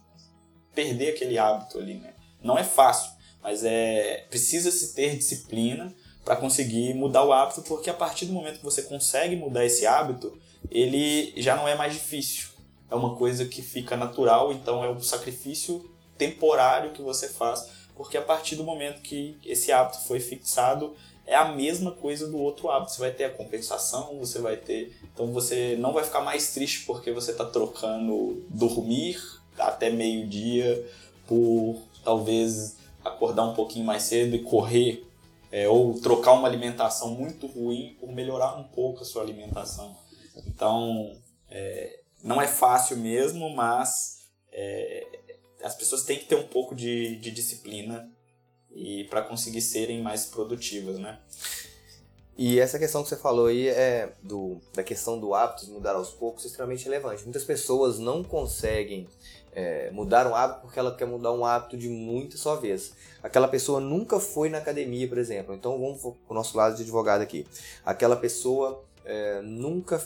perder 0.74 1.10
aquele 1.16 1.38
hábito 1.38 1.78
ali, 1.78 1.96
né? 1.96 2.14
Não 2.42 2.58
é 2.58 2.64
fácil, 2.64 3.12
mas 3.42 3.64
é 3.64 4.26
precisa 4.30 4.72
se 4.72 4.94
ter 4.94 5.16
disciplina 5.16 5.94
para 6.24 6.36
conseguir 6.36 6.94
mudar 6.94 7.24
o 7.24 7.34
hábito, 7.34 7.62
porque 7.64 7.90
a 7.90 7.94
partir 7.94 8.26
do 8.26 8.34
momento 8.34 8.58
que 8.58 8.64
você 8.64 8.84
consegue 8.84 9.36
mudar 9.36 9.66
esse 9.66 9.86
hábito, 9.86 10.38
ele 10.70 11.34
já 11.38 11.56
não 11.56 11.68
é 11.68 11.76
mais 11.76 11.94
difícil. 11.94 12.50
É 12.90 12.96
uma 12.96 13.16
coisa 13.16 13.46
que 13.46 13.62
fica 13.62 13.96
natural, 13.96 14.52
então 14.52 14.84
é 14.84 14.90
um 14.90 15.02
sacrifício 15.02 15.90
temporário 16.20 16.92
que 16.92 17.02
você 17.02 17.30
faz, 17.30 17.72
porque 17.96 18.18
a 18.18 18.22
partir 18.22 18.56
do 18.56 18.64
momento 18.64 19.02
que 19.02 19.38
esse 19.44 19.72
hábito 19.72 20.02
foi 20.02 20.20
fixado, 20.20 20.96
é 21.26 21.36
a 21.36 21.52
mesma 21.52 21.92
coisa 21.92 22.28
do 22.28 22.38
outro 22.38 22.70
hábito. 22.70 22.92
Você 22.92 23.00
vai 23.00 23.12
ter 23.12 23.24
a 23.26 23.30
compensação, 23.30 24.18
você 24.20 24.40
vai 24.40 24.58
ter. 24.58 24.98
Então 25.14 25.32
você 25.32 25.76
não 25.80 25.94
vai 25.94 26.04
ficar 26.04 26.22
mais 26.22 26.54
triste 26.54 26.86
porque 26.86 27.12
você 27.12 27.32
está 27.32 27.46
trocando 27.46 28.44
dormir 28.50 29.18
até 29.58 29.90
meio-dia 29.90 30.86
por 31.28 31.78
talvez 32.04 32.78
acordar 33.04 33.44
um 33.44 33.54
pouquinho 33.54 33.86
mais 33.86 34.04
cedo 34.04 34.36
e 34.36 34.40
correr. 34.40 35.06
É, 35.52 35.68
ou 35.68 36.00
trocar 36.00 36.34
uma 36.34 36.48
alimentação 36.48 37.10
muito 37.10 37.48
ruim 37.48 37.98
por 38.00 38.12
melhorar 38.12 38.56
um 38.56 38.64
pouco 38.66 39.02
a 39.02 39.06
sua 39.06 39.24
alimentação. 39.24 39.98
Então, 40.46 41.12
é, 41.50 42.02
não 42.24 42.40
é 42.40 42.48
fácil 42.48 42.98
mesmo, 42.98 43.50
mas 43.50 44.20
é, 44.52 45.19
as 45.64 45.76
pessoas 45.76 46.04
têm 46.04 46.18
que 46.18 46.26
ter 46.26 46.36
um 46.36 46.48
pouco 46.48 46.76
de, 46.76 47.16
de 47.18 47.32
disciplina 47.32 48.10
e 48.72 49.06
para 49.06 49.22
conseguir 49.22 49.62
serem 49.62 50.02
mais 50.02 50.26
produtivas, 50.26 50.98
né? 51.00 51.20
E 52.38 52.58
essa 52.58 52.80
questão 52.80 53.04
que 53.04 53.10
você 53.10 53.18
falou 53.18 53.48
aí 53.48 53.68
é 53.68 54.14
do, 54.24 54.62
da 54.74 54.82
questão 54.82 55.20
do 55.20 55.34
hábito 55.34 55.66
de 55.66 55.72
mudar 55.72 55.96
aos 55.96 56.12
poucos 56.12 56.46
é 56.46 56.48
extremamente 56.48 56.86
relevante. 56.86 57.24
Muitas 57.24 57.44
pessoas 57.44 58.00
não 58.00 58.24
conseguem 58.24 59.10
é, 59.52 59.92
mudar 59.92 60.26
um 60.26 60.34
hábito 60.34 60.62
porque 60.62 60.80
ela 60.80 60.96
quer 60.96 61.06
mudar 61.06 61.34
um 61.34 61.44
hábito 61.44 61.76
de 61.76 61.90
muita 61.90 62.38
só 62.38 62.56
vez. 62.56 62.94
Aquela 63.22 63.50
pessoa 63.50 63.82
nunca 63.82 64.22
foi 64.22 64.48
na 64.48 64.60
academia, 64.60 65.06
por 65.06 65.18
exemplo. 65.18 65.54
Então 65.54 65.78
vamos 65.78 66.00
para 66.00 66.14
o 66.30 66.34
nosso 66.34 66.56
lado 66.56 66.78
de 66.78 66.84
advogado 66.84 67.22
aqui. 67.22 67.46
Aquela 67.84 68.16
pessoa 68.16 68.86
é, 69.04 69.42
nunca 69.42 70.02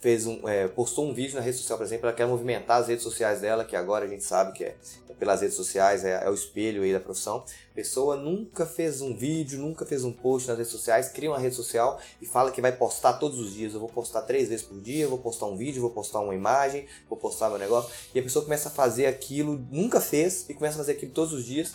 fez 0.00 0.26
um, 0.26 0.48
é, 0.48 0.66
postou 0.66 1.06
um 1.06 1.12
vídeo 1.12 1.36
na 1.36 1.42
rede 1.42 1.58
social, 1.58 1.76
por 1.76 1.84
exemplo, 1.84 2.06
ela 2.06 2.16
quer 2.16 2.26
movimentar 2.26 2.80
as 2.80 2.88
redes 2.88 3.04
sociais 3.04 3.40
dela, 3.40 3.64
que 3.64 3.76
agora 3.76 4.06
a 4.06 4.08
gente 4.08 4.24
sabe 4.24 4.52
que 4.52 4.64
é, 4.64 4.74
é 5.08 5.12
pelas 5.12 5.42
redes 5.42 5.56
sociais, 5.56 6.04
é, 6.04 6.24
é, 6.24 6.30
o 6.30 6.34
espelho 6.34 6.82
aí 6.82 6.92
da 6.92 6.98
profissão. 6.98 7.44
A 7.70 7.74
pessoa 7.74 8.16
nunca 8.16 8.64
fez 8.64 9.02
um 9.02 9.14
vídeo, 9.14 9.58
nunca 9.58 9.84
fez 9.84 10.02
um 10.02 10.10
post 10.10 10.48
nas 10.48 10.56
redes 10.56 10.72
sociais, 10.72 11.10
cria 11.10 11.30
uma 11.30 11.38
rede 11.38 11.54
social 11.54 12.00
e 12.20 12.26
fala 12.26 12.50
que 12.50 12.62
vai 12.62 12.72
postar 12.72 13.14
todos 13.14 13.38
os 13.38 13.52
dias. 13.52 13.74
Eu 13.74 13.80
vou 13.80 13.90
postar 13.90 14.22
três 14.22 14.48
vezes 14.48 14.64
por 14.64 14.80
dia, 14.80 15.06
vou 15.06 15.18
postar 15.18 15.46
um 15.46 15.56
vídeo, 15.56 15.82
vou 15.82 15.90
postar 15.90 16.20
uma 16.20 16.34
imagem, 16.34 16.86
vou 17.08 17.18
postar 17.18 17.50
meu 17.50 17.58
negócio. 17.58 17.90
E 18.14 18.18
a 18.18 18.22
pessoa 18.22 18.42
começa 18.42 18.68
a 18.68 18.72
fazer 18.72 19.06
aquilo, 19.06 19.64
nunca 19.70 20.00
fez, 20.00 20.48
e 20.48 20.54
começa 20.54 20.76
a 20.76 20.78
fazer 20.78 20.92
aquilo 20.92 21.12
todos 21.12 21.34
os 21.34 21.44
dias 21.44 21.74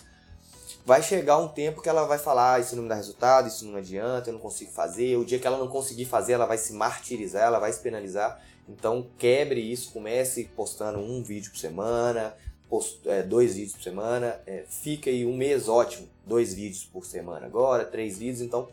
vai 0.85 1.01
chegar 1.01 1.37
um 1.39 1.47
tempo 1.47 1.81
que 1.81 1.89
ela 1.89 2.05
vai 2.05 2.19
falar, 2.19 2.53
ah, 2.53 2.59
isso 2.59 2.75
não 2.75 2.83
me 2.83 2.89
dá 2.89 2.95
resultado, 2.95 3.47
isso 3.47 3.65
não 3.65 3.77
adianta, 3.77 4.29
eu 4.29 4.33
não 4.33 4.39
consigo 4.39 4.71
fazer. 4.71 5.17
O 5.17 5.25
dia 5.25 5.39
que 5.39 5.47
ela 5.47 5.57
não 5.57 5.67
conseguir 5.67 6.05
fazer, 6.05 6.33
ela 6.33 6.45
vai 6.45 6.57
se 6.57 6.73
martirizar, 6.73 7.43
ela 7.43 7.59
vai 7.59 7.73
se 7.73 7.79
penalizar. 7.79 8.39
Então 8.69 9.07
quebre 9.17 9.59
isso, 9.59 9.91
comece 9.91 10.45
postando 10.55 10.99
um 10.99 11.23
vídeo 11.23 11.51
por 11.51 11.57
semana, 11.57 12.35
post, 12.69 13.01
é, 13.07 13.23
dois 13.23 13.55
vídeos 13.55 13.73
por 13.73 13.83
semana, 13.83 14.39
é, 14.45 14.63
fica 14.67 15.09
aí 15.09 15.25
um 15.25 15.35
mês 15.35 15.67
ótimo, 15.67 16.07
dois 16.25 16.53
vídeos 16.53 16.83
por 16.83 17.05
semana 17.05 17.45
agora, 17.45 17.85
três 17.85 18.17
vídeos, 18.17 18.41
então 18.41 18.67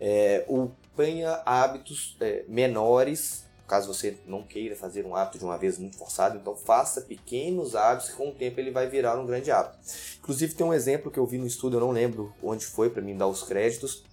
é, 0.00 0.44
o, 0.48 0.70
tenha 0.96 1.42
hábitos 1.44 2.16
é, 2.20 2.44
menores 2.48 3.44
caso 3.72 3.90
você 3.90 4.18
não 4.26 4.42
queira 4.42 4.76
fazer 4.76 5.06
um 5.06 5.16
hábito 5.16 5.38
de 5.38 5.44
uma 5.46 5.56
vez 5.56 5.78
muito 5.78 5.96
forçado, 5.96 6.36
então 6.36 6.54
faça 6.54 7.00
pequenos 7.00 7.74
hábitos 7.74 8.10
que 8.10 8.16
com 8.16 8.28
o 8.28 8.34
tempo 8.34 8.60
ele 8.60 8.70
vai 8.70 8.86
virar 8.86 9.18
um 9.18 9.24
grande 9.24 9.50
hábito. 9.50 9.78
Inclusive 10.18 10.52
tem 10.52 10.66
um 10.66 10.74
exemplo 10.74 11.10
que 11.10 11.18
eu 11.18 11.24
vi 11.24 11.38
no 11.38 11.46
estudo, 11.46 11.76
eu 11.76 11.80
não 11.80 11.90
lembro 11.90 12.34
onde 12.42 12.66
foi 12.66 12.90
para 12.90 13.00
mim 13.00 13.16
dar 13.16 13.28
os 13.28 13.42
créditos, 13.42 14.04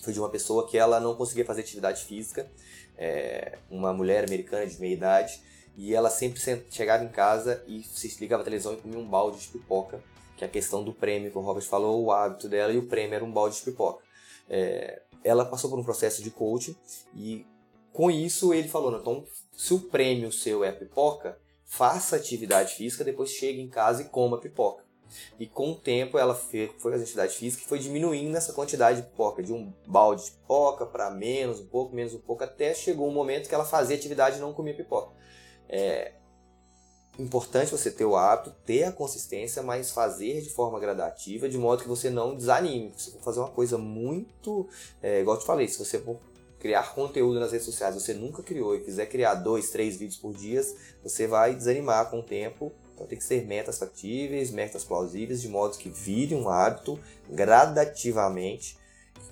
foi 0.00 0.12
de 0.12 0.20
uma 0.20 0.28
pessoa 0.28 0.64
que 0.68 0.78
ela 0.78 1.00
não 1.00 1.16
conseguia 1.16 1.44
fazer 1.44 1.62
atividade 1.62 2.04
física, 2.04 2.48
é, 2.96 3.58
uma 3.68 3.92
mulher 3.92 4.22
americana 4.22 4.64
de 4.64 4.80
meia 4.80 4.94
idade, 4.94 5.42
e 5.76 5.92
ela 5.92 6.08
sempre 6.08 6.40
chegava 6.70 7.02
em 7.02 7.08
casa 7.08 7.64
e 7.66 7.82
se 7.82 8.16
ligava 8.20 8.42
a 8.42 8.44
televisão 8.44 8.74
e 8.74 8.76
comia 8.76 9.00
um 9.00 9.08
balde 9.08 9.40
de 9.40 9.48
pipoca, 9.48 10.00
que 10.36 10.44
é 10.44 10.46
a 10.46 10.50
questão 10.50 10.84
do 10.84 10.94
prêmio 10.94 11.32
que 11.32 11.36
o 11.36 11.40
Robert 11.40 11.64
falou, 11.64 12.04
o 12.04 12.12
hábito 12.12 12.48
dela, 12.48 12.72
e 12.72 12.78
o 12.78 12.86
prêmio 12.86 13.16
era 13.16 13.24
um 13.24 13.32
balde 13.32 13.56
de 13.56 13.62
pipoca. 13.62 14.04
É, 14.48 15.02
ela 15.24 15.44
passou 15.44 15.68
por 15.68 15.80
um 15.80 15.84
processo 15.84 16.22
de 16.22 16.30
coaching 16.30 16.76
e 17.12 17.44
com 17.92 18.10
isso, 18.10 18.52
ele 18.54 18.68
falou: 18.68 18.98
então, 18.98 19.24
se 19.56 19.74
o 19.74 19.80
prêmio 19.80 20.32
seu 20.32 20.64
é 20.64 20.70
a 20.70 20.72
pipoca, 20.72 21.38
faça 21.64 22.16
atividade 22.16 22.74
física, 22.74 23.04
depois 23.04 23.30
chegue 23.30 23.60
em 23.60 23.68
casa 23.68 24.02
e 24.02 24.06
coma 24.06 24.40
pipoca. 24.40 24.84
E 25.38 25.46
com 25.46 25.72
o 25.72 25.74
tempo 25.74 26.18
ela 26.18 26.34
foi, 26.34 26.70
a 26.84 26.96
atividade 26.96 27.34
física 27.34 27.64
e 27.64 27.68
foi 27.68 27.78
diminuindo 27.78 28.36
essa 28.36 28.52
quantidade 28.52 29.02
de 29.02 29.08
pipoca, 29.08 29.42
de 29.42 29.52
um 29.52 29.72
balde 29.86 30.24
de 30.24 30.30
pipoca 30.32 30.86
para 30.86 31.10
menos, 31.10 31.60
um 31.60 31.66
pouco, 31.66 31.94
menos 31.94 32.14
um 32.14 32.20
pouco, 32.20 32.44
até 32.44 32.72
chegou 32.74 33.08
um 33.08 33.12
momento 33.12 33.48
que 33.48 33.54
ela 33.54 33.64
fazia 33.64 33.96
atividade 33.96 34.38
e 34.38 34.40
não 34.40 34.52
comia 34.52 34.74
pipoca. 34.74 35.12
É 35.68 36.12
importante 37.18 37.70
você 37.70 37.90
ter 37.90 38.04
o 38.04 38.16
hábito, 38.16 38.54
ter 38.64 38.84
a 38.84 38.92
consistência, 38.92 39.62
mas 39.62 39.90
fazer 39.90 40.40
de 40.40 40.50
forma 40.50 40.78
gradativa, 40.80 41.48
de 41.48 41.58
modo 41.58 41.82
que 41.82 41.88
você 41.88 42.08
não 42.08 42.34
desanime. 42.34 42.92
Você 42.96 43.10
for 43.10 43.22
fazer 43.22 43.40
uma 43.40 43.50
coisa 43.50 43.76
muito. 43.76 44.68
É, 45.02 45.20
igual 45.20 45.36
eu 45.36 45.40
te 45.40 45.46
falei, 45.46 45.68
se 45.68 45.78
você 45.78 45.98
for 45.98 46.18
criar 46.60 46.94
conteúdo 46.94 47.40
nas 47.40 47.52
redes 47.52 47.64
sociais, 47.64 47.94
você 47.94 48.12
nunca 48.12 48.42
criou 48.42 48.76
e 48.76 48.80
quiser 48.80 49.06
criar 49.06 49.34
dois, 49.34 49.70
três 49.70 49.96
vídeos 49.96 50.18
por 50.18 50.34
dia, 50.34 50.62
você 51.02 51.26
vai 51.26 51.54
desanimar 51.54 52.10
com 52.10 52.20
o 52.20 52.22
tempo. 52.22 52.70
Então 52.94 53.06
tem 53.06 53.18
que 53.18 53.24
ser 53.24 53.46
metas 53.46 53.78
factíveis, 53.78 54.50
metas 54.50 54.84
plausíveis, 54.84 55.40
de 55.40 55.48
modo 55.48 55.78
que 55.78 55.88
vire 55.88 56.34
um 56.34 56.50
hábito 56.50 57.00
gradativamente. 57.30 58.76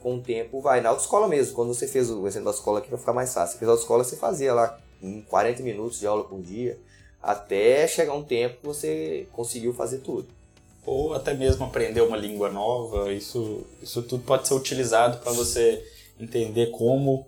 Com 0.01 0.17
o 0.17 0.23
tempo 0.23 0.61
vai. 0.61 0.81
Na 0.81 0.89
autoescola 0.89 1.29
mesmo, 1.29 1.55
quando 1.55 1.75
você 1.75 1.87
fez 1.87 2.11
o 2.11 2.27
exemplo 2.27 2.51
da 2.51 2.57
escola 2.57 2.79
aqui, 2.79 2.89
vai 2.89 2.99
ficar 2.99 3.13
mais 3.13 3.35
fácil. 3.35 3.53
Você 3.53 3.59
fez 3.59 3.69
a 3.69 3.73
autoescola, 3.73 4.05
você 4.05 4.17
fazia 4.17 4.55
lá 4.55 4.79
40 5.29 5.63
minutos 5.63 6.01
de 6.01 6.07
aula 6.07 6.25
por 6.25 6.41
dia, 6.41 6.79
até 7.23 7.87
chegar 7.87 8.15
um 8.15 8.25
tempo 8.25 8.57
que 8.61 8.67
você 8.67 9.29
conseguiu 9.33 9.75
fazer 9.75 9.99
tudo. 9.99 10.29
Ou 10.87 11.13
até 11.13 11.35
mesmo 11.35 11.67
aprender 11.67 12.01
uma 12.01 12.17
língua 12.17 12.51
nova, 12.51 13.13
isso, 13.13 13.67
isso 13.83 14.03
tudo 14.03 14.25
pode 14.25 14.49
ser 14.49 14.55
utilizado 14.55 15.19
para 15.19 15.33
você 15.33 15.85
entender 16.21 16.71
como, 16.71 17.27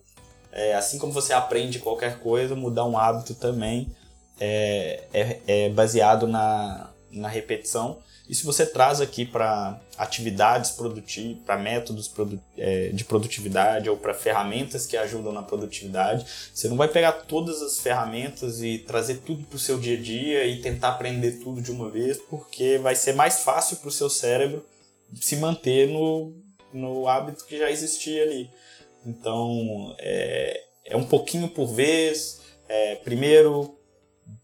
é, 0.52 0.74
assim 0.74 0.98
como 0.98 1.12
você 1.12 1.32
aprende 1.32 1.78
qualquer 1.78 2.18
coisa, 2.20 2.54
mudar 2.54 2.84
um 2.84 2.98
hábito 2.98 3.34
também 3.34 3.94
é, 4.38 5.04
é, 5.12 5.40
é 5.46 5.68
baseado 5.68 6.26
na, 6.26 6.90
na 7.10 7.28
repetição. 7.28 7.98
E 8.30 8.34
se 8.34 8.44
você 8.44 8.64
traz 8.64 9.00
aqui 9.00 9.26
para 9.26 9.80
atividades 9.98 10.70
produtivas, 10.70 11.42
para 11.44 11.58
métodos 11.58 12.06
produ 12.06 12.40
é, 12.56 12.90
de 12.90 13.04
produtividade 13.04 13.90
ou 13.90 13.96
para 13.96 14.14
ferramentas 14.14 14.86
que 14.86 14.96
ajudam 14.96 15.32
na 15.32 15.42
produtividade, 15.42 16.24
você 16.54 16.68
não 16.68 16.76
vai 16.76 16.86
pegar 16.86 17.10
todas 17.10 17.60
as 17.60 17.80
ferramentas 17.80 18.62
e 18.62 18.78
trazer 18.78 19.16
tudo 19.26 19.42
para 19.42 19.56
o 19.56 19.58
seu 19.58 19.80
dia 19.80 19.98
a 19.98 20.00
dia 20.00 20.46
e 20.46 20.60
tentar 20.60 20.90
aprender 20.90 21.40
tudo 21.42 21.60
de 21.60 21.72
uma 21.72 21.90
vez, 21.90 22.18
porque 22.18 22.78
vai 22.78 22.94
ser 22.94 23.14
mais 23.14 23.40
fácil 23.40 23.78
para 23.78 23.88
o 23.88 23.92
seu 23.92 24.08
cérebro 24.08 24.64
se 25.20 25.34
manter 25.34 25.88
no, 25.88 26.32
no 26.72 27.08
hábito 27.08 27.44
que 27.44 27.58
já 27.58 27.68
existia 27.68 28.22
ali. 28.22 28.48
Então, 29.04 29.94
é, 29.98 30.60
é 30.84 30.96
um 30.96 31.04
pouquinho 31.04 31.48
por 31.48 31.66
vez. 31.66 32.40
É, 32.68 32.96
primeiro, 32.96 33.78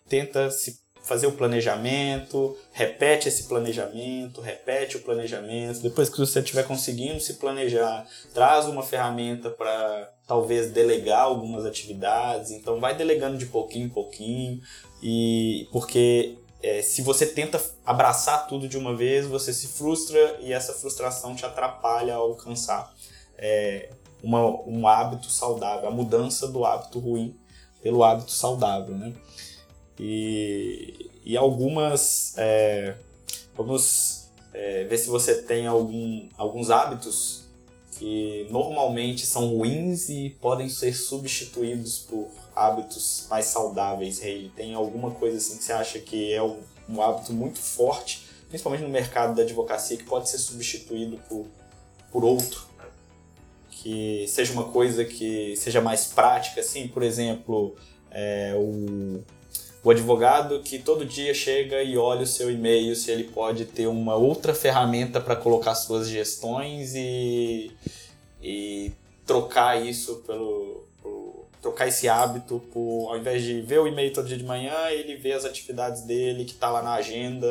tenta 0.08 0.50
se 0.50 0.84
fazer 1.02 1.28
o 1.28 1.32
planejamento, 1.32 2.56
repete 2.72 3.28
esse 3.28 3.44
planejamento, 3.44 4.40
repete 4.40 4.96
o 4.96 5.02
planejamento. 5.02 5.80
Depois 5.80 6.08
que 6.08 6.18
você 6.18 6.40
estiver 6.40 6.64
conseguindo 6.64 7.20
se 7.20 7.34
planejar, 7.34 8.04
traz 8.34 8.66
uma 8.66 8.82
ferramenta 8.82 9.48
para 9.48 10.12
talvez 10.26 10.72
delegar 10.72 11.22
algumas 11.22 11.64
atividades. 11.64 12.50
Então, 12.50 12.80
vai 12.80 12.96
delegando 12.96 13.38
de 13.38 13.46
pouquinho 13.46 13.86
em 13.86 13.90
pouquinho. 13.90 14.60
E 15.00 15.68
porque 15.70 16.36
é, 16.60 16.82
se 16.82 17.02
você 17.02 17.24
tenta 17.24 17.62
abraçar 17.84 18.48
tudo 18.48 18.66
de 18.66 18.76
uma 18.76 18.96
vez, 18.96 19.26
você 19.26 19.52
se 19.52 19.68
frustra 19.68 20.38
e 20.40 20.52
essa 20.52 20.72
frustração 20.72 21.36
te 21.36 21.46
atrapalha 21.46 22.14
a 22.14 22.16
alcançar 22.16 22.92
é, 23.38 23.90
uma, 24.22 24.44
um 24.66 24.86
hábito 24.86 25.30
saudável, 25.30 25.88
a 25.88 25.92
mudança 25.92 26.48
do 26.48 26.64
hábito 26.64 26.98
ruim 26.98 27.36
pelo 27.82 28.02
hábito 28.02 28.32
saudável, 28.32 28.96
né? 28.96 29.12
E, 29.98 31.10
e 31.24 31.36
algumas. 31.36 32.34
É, 32.36 32.94
vamos 33.56 34.28
é, 34.52 34.84
ver 34.84 34.98
se 34.98 35.08
você 35.08 35.42
tem 35.42 35.66
algum, 35.66 36.28
alguns 36.36 36.70
hábitos 36.70 37.44
que 37.98 38.46
normalmente 38.50 39.24
são 39.24 39.56
ruins 39.56 40.08
e 40.08 40.36
podem 40.40 40.68
ser 40.68 40.94
substituídos 40.94 41.98
por 41.98 42.28
hábitos 42.54 43.26
mais 43.30 43.46
saudáveis, 43.46 44.18
Rei. 44.18 44.50
Tem 44.54 44.74
alguma 44.74 45.10
coisa 45.12 45.38
assim 45.38 45.56
que 45.56 45.64
você 45.64 45.72
acha 45.72 45.98
que 45.98 46.32
é 46.32 46.42
um, 46.42 46.60
um 46.88 47.00
hábito 47.00 47.32
muito 47.32 47.58
forte, 47.58 48.26
principalmente 48.48 48.82
no 48.82 48.90
mercado 48.90 49.34
da 49.34 49.42
advocacia, 49.42 49.96
que 49.96 50.04
pode 50.04 50.28
ser 50.28 50.38
substituído 50.38 51.18
por, 51.28 51.46
por 52.12 52.24
outro? 52.24 52.66
Que 53.82 54.26
seja 54.28 54.52
uma 54.52 54.64
coisa 54.64 55.04
que 55.04 55.54
seja 55.56 55.80
mais 55.80 56.06
prática, 56.06 56.60
assim, 56.60 56.88
por 56.88 57.02
exemplo, 57.02 57.76
é, 58.10 58.54
o 58.56 59.22
o 59.86 59.90
advogado 59.92 60.62
que 60.64 60.80
todo 60.80 61.06
dia 61.06 61.32
chega 61.32 61.80
e 61.80 61.96
olha 61.96 62.22
o 62.22 62.26
seu 62.26 62.50
e-mail 62.50 62.96
se 62.96 63.08
ele 63.08 63.22
pode 63.22 63.66
ter 63.66 63.86
uma 63.86 64.16
outra 64.16 64.52
ferramenta 64.52 65.20
para 65.20 65.36
colocar 65.36 65.76
suas 65.76 66.08
gestões 66.08 66.96
e, 66.96 67.70
e 68.42 68.90
trocar 69.24 69.80
isso 69.80 70.24
pelo, 70.26 70.84
pelo, 71.00 71.44
trocar 71.62 71.86
esse 71.86 72.08
hábito 72.08 72.60
por, 72.72 73.10
ao 73.10 73.16
invés 73.16 73.44
de 73.44 73.60
ver 73.60 73.78
o 73.78 73.86
e-mail 73.86 74.12
todo 74.12 74.26
dia 74.26 74.36
de 74.36 74.42
manhã 74.42 74.74
ele 74.90 75.14
vê 75.14 75.32
as 75.32 75.44
atividades 75.44 76.02
dele 76.02 76.44
que 76.44 76.54
está 76.54 76.68
lá 76.68 76.82
na 76.82 76.94
agenda 76.94 77.46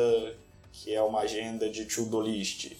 que 0.74 0.94
é 0.94 1.00
uma 1.00 1.20
agenda 1.20 1.70
de 1.70 1.86
to-do 1.86 2.20
list 2.20 2.70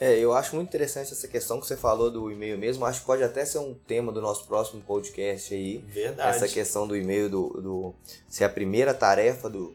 é, 0.00 0.18
eu 0.18 0.32
acho 0.32 0.56
muito 0.56 0.68
interessante 0.68 1.12
essa 1.12 1.28
questão 1.28 1.60
que 1.60 1.66
você 1.66 1.76
falou 1.76 2.10
do 2.10 2.32
e-mail 2.32 2.56
mesmo. 2.56 2.86
Acho 2.86 3.00
que 3.00 3.06
pode 3.06 3.22
até 3.22 3.44
ser 3.44 3.58
um 3.58 3.74
tema 3.74 4.10
do 4.10 4.22
nosso 4.22 4.46
próximo 4.46 4.80
podcast 4.80 5.52
aí. 5.52 5.76
Verdade. 5.88 6.36
Essa 6.36 6.48
questão 6.48 6.88
do 6.88 6.96
e-mail, 6.96 7.28
do, 7.28 7.48
do 7.60 7.94
ser 8.26 8.44
a 8.44 8.48
primeira 8.48 8.94
tarefa 8.94 9.50
do, 9.50 9.74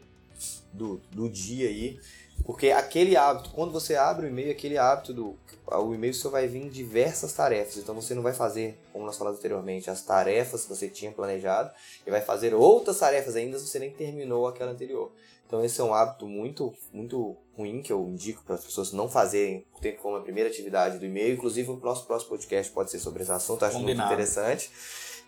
do, 0.72 1.00
do 1.12 1.30
dia 1.30 1.68
aí. 1.68 2.00
Porque 2.44 2.70
aquele 2.70 3.16
hábito, 3.16 3.50
quando 3.50 3.72
você 3.72 3.94
abre 3.94 4.26
o 4.26 4.28
e-mail, 4.28 4.50
aquele 4.50 4.76
hábito 4.76 5.14
do. 5.14 5.38
O 5.64 5.94
e-mail 5.94 6.14
só 6.14 6.28
vai 6.28 6.48
vir 6.48 6.68
diversas 6.70 7.32
tarefas. 7.32 7.76
Então 7.76 7.94
você 7.94 8.12
não 8.12 8.22
vai 8.22 8.32
fazer, 8.32 8.76
como 8.92 9.06
nós 9.06 9.16
falamos 9.16 9.38
anteriormente, 9.38 9.90
as 9.90 10.02
tarefas 10.02 10.62
que 10.62 10.68
você 10.68 10.88
tinha 10.88 11.12
planejado. 11.12 11.70
E 12.04 12.10
vai 12.10 12.20
fazer 12.20 12.52
outras 12.52 12.98
tarefas 12.98 13.36
ainda 13.36 13.58
se 13.60 13.66
você 13.68 13.78
nem 13.78 13.90
terminou 13.90 14.48
aquela 14.48 14.72
anterior. 14.72 15.12
Então 15.46 15.64
esse 15.64 15.80
é 15.80 15.84
um 15.84 15.94
hábito 15.94 16.26
muito, 16.26 16.74
muito 16.92 17.36
ruim 17.56 17.80
que 17.80 17.92
eu 17.92 18.06
indico 18.08 18.42
para 18.44 18.56
as 18.56 18.64
pessoas 18.64 18.92
não 18.92 19.08
fazerem 19.08 19.64
ter 19.80 19.92
como 19.92 20.16
a 20.16 20.20
primeira 20.20 20.50
atividade 20.50 20.98
do 20.98 21.04
e-mail. 21.04 21.34
Inclusive 21.34 21.70
o 21.70 21.76
nosso 21.76 22.06
próximo 22.06 22.30
podcast 22.30 22.72
pode 22.72 22.90
ser 22.90 22.98
sobre 22.98 23.22
esse 23.22 23.32
assunto, 23.32 23.64
acho 23.64 23.76
Combinado. 23.76 24.08
muito 24.08 24.12
interessante. 24.12 24.70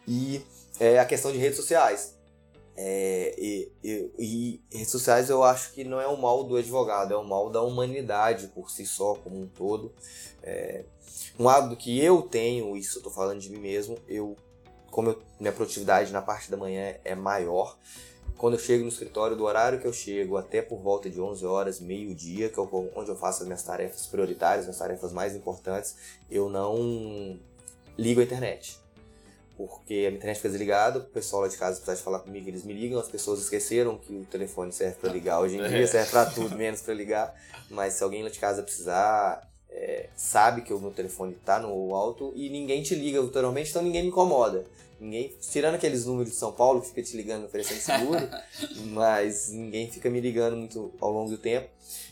E 0.06 0.42
é, 0.80 0.98
a 0.98 1.04
questão 1.04 1.30
de 1.30 1.38
redes 1.38 1.56
sociais. 1.56 2.16
É, 2.80 3.34
e, 3.36 3.72
e, 3.82 4.10
e, 4.18 4.62
redes 4.70 4.92
sociais 4.92 5.28
eu 5.28 5.42
acho 5.42 5.72
que 5.72 5.82
não 5.82 6.00
é 6.00 6.06
um 6.06 6.16
mal 6.16 6.44
do 6.44 6.56
advogado, 6.56 7.12
é 7.12 7.18
um 7.18 7.24
mal 7.24 7.50
da 7.50 7.60
humanidade 7.60 8.46
por 8.48 8.70
si 8.70 8.86
só, 8.86 9.14
como 9.14 9.40
um 9.40 9.48
todo. 9.48 9.92
É, 10.42 10.84
um 11.38 11.48
hábito 11.48 11.76
que 11.76 11.98
eu 12.00 12.22
tenho, 12.22 12.76
isso 12.76 12.96
eu 12.96 13.00
estou 13.00 13.12
falando 13.12 13.40
de 13.40 13.50
mim 13.50 13.58
mesmo, 13.58 13.98
eu, 14.06 14.36
como 14.90 15.10
eu, 15.10 15.22
minha 15.40 15.52
produtividade 15.52 16.12
na 16.12 16.22
parte 16.22 16.50
da 16.50 16.56
manhã 16.56 16.94
é 17.04 17.16
maior, 17.16 17.76
quando 18.38 18.54
eu 18.54 18.60
chego 18.60 18.84
no 18.84 18.88
escritório, 18.88 19.36
do 19.36 19.44
horário 19.44 19.80
que 19.80 19.86
eu 19.86 19.92
chego 19.92 20.36
até 20.36 20.62
por 20.62 20.78
volta 20.78 21.10
de 21.10 21.20
11 21.20 21.44
horas, 21.44 21.80
meio-dia, 21.80 22.48
que 22.48 22.58
é 22.58 22.62
onde 22.62 23.10
eu 23.10 23.16
faço 23.16 23.42
as 23.42 23.48
minhas 23.48 23.64
tarefas 23.64 24.06
prioritárias, 24.06 24.68
as 24.68 24.78
tarefas 24.78 25.12
mais 25.12 25.34
importantes, 25.34 25.96
eu 26.30 26.48
não 26.48 27.38
ligo 27.98 28.20
a 28.20 28.24
internet. 28.24 28.78
Porque 29.56 30.06
a 30.08 30.14
internet 30.14 30.36
fica 30.36 30.50
desligada, 30.50 31.00
o 31.00 31.04
pessoal 31.06 31.42
lá 31.42 31.48
de 31.48 31.56
casa 31.56 31.76
precisa 31.80 31.96
de 31.96 32.02
falar 32.02 32.20
comigo, 32.20 32.48
eles 32.48 32.62
me 32.62 32.72
ligam, 32.72 33.00
as 33.00 33.08
pessoas 33.08 33.40
esqueceram 33.40 33.98
que 33.98 34.14
o 34.14 34.24
telefone 34.24 34.70
serve 34.72 34.94
para 35.00 35.12
ligar. 35.12 35.40
Hoje 35.40 35.58
em 35.58 35.68
dia 35.68 35.84
serve 35.88 36.08
para 36.08 36.26
tudo, 36.26 36.56
menos 36.56 36.80
para 36.80 36.94
ligar. 36.94 37.34
Mas 37.68 37.94
se 37.94 38.04
alguém 38.04 38.22
lá 38.22 38.30
de 38.30 38.38
casa 38.38 38.62
precisar, 38.62 39.50
é, 39.68 40.10
sabe 40.14 40.62
que 40.62 40.72
o 40.72 40.78
meu 40.78 40.92
telefone 40.92 41.32
está 41.32 41.58
no 41.58 41.92
alto 41.92 42.32
e 42.36 42.48
ninguém 42.50 42.84
te 42.84 42.94
liga 42.94 43.20
literalmente, 43.20 43.70
então 43.70 43.82
ninguém 43.82 44.02
me 44.02 44.08
incomoda. 44.08 44.64
Ninguém, 45.00 45.36
tirando 45.40 45.76
aqueles 45.76 46.06
números 46.06 46.32
de 46.32 46.36
São 46.36 46.52
Paulo 46.52 46.80
que 46.80 46.88
fica 46.88 47.02
te 47.02 47.16
ligando 47.16 47.44
oferecendo 47.44 47.78
seguro, 47.78 48.28
mas 48.90 49.50
ninguém 49.50 49.90
fica 49.90 50.10
me 50.10 50.20
ligando 50.20 50.56
muito 50.56 50.92
ao 51.00 51.12
longo 51.12 51.30
do 51.30 51.38
tempo. 51.38 51.68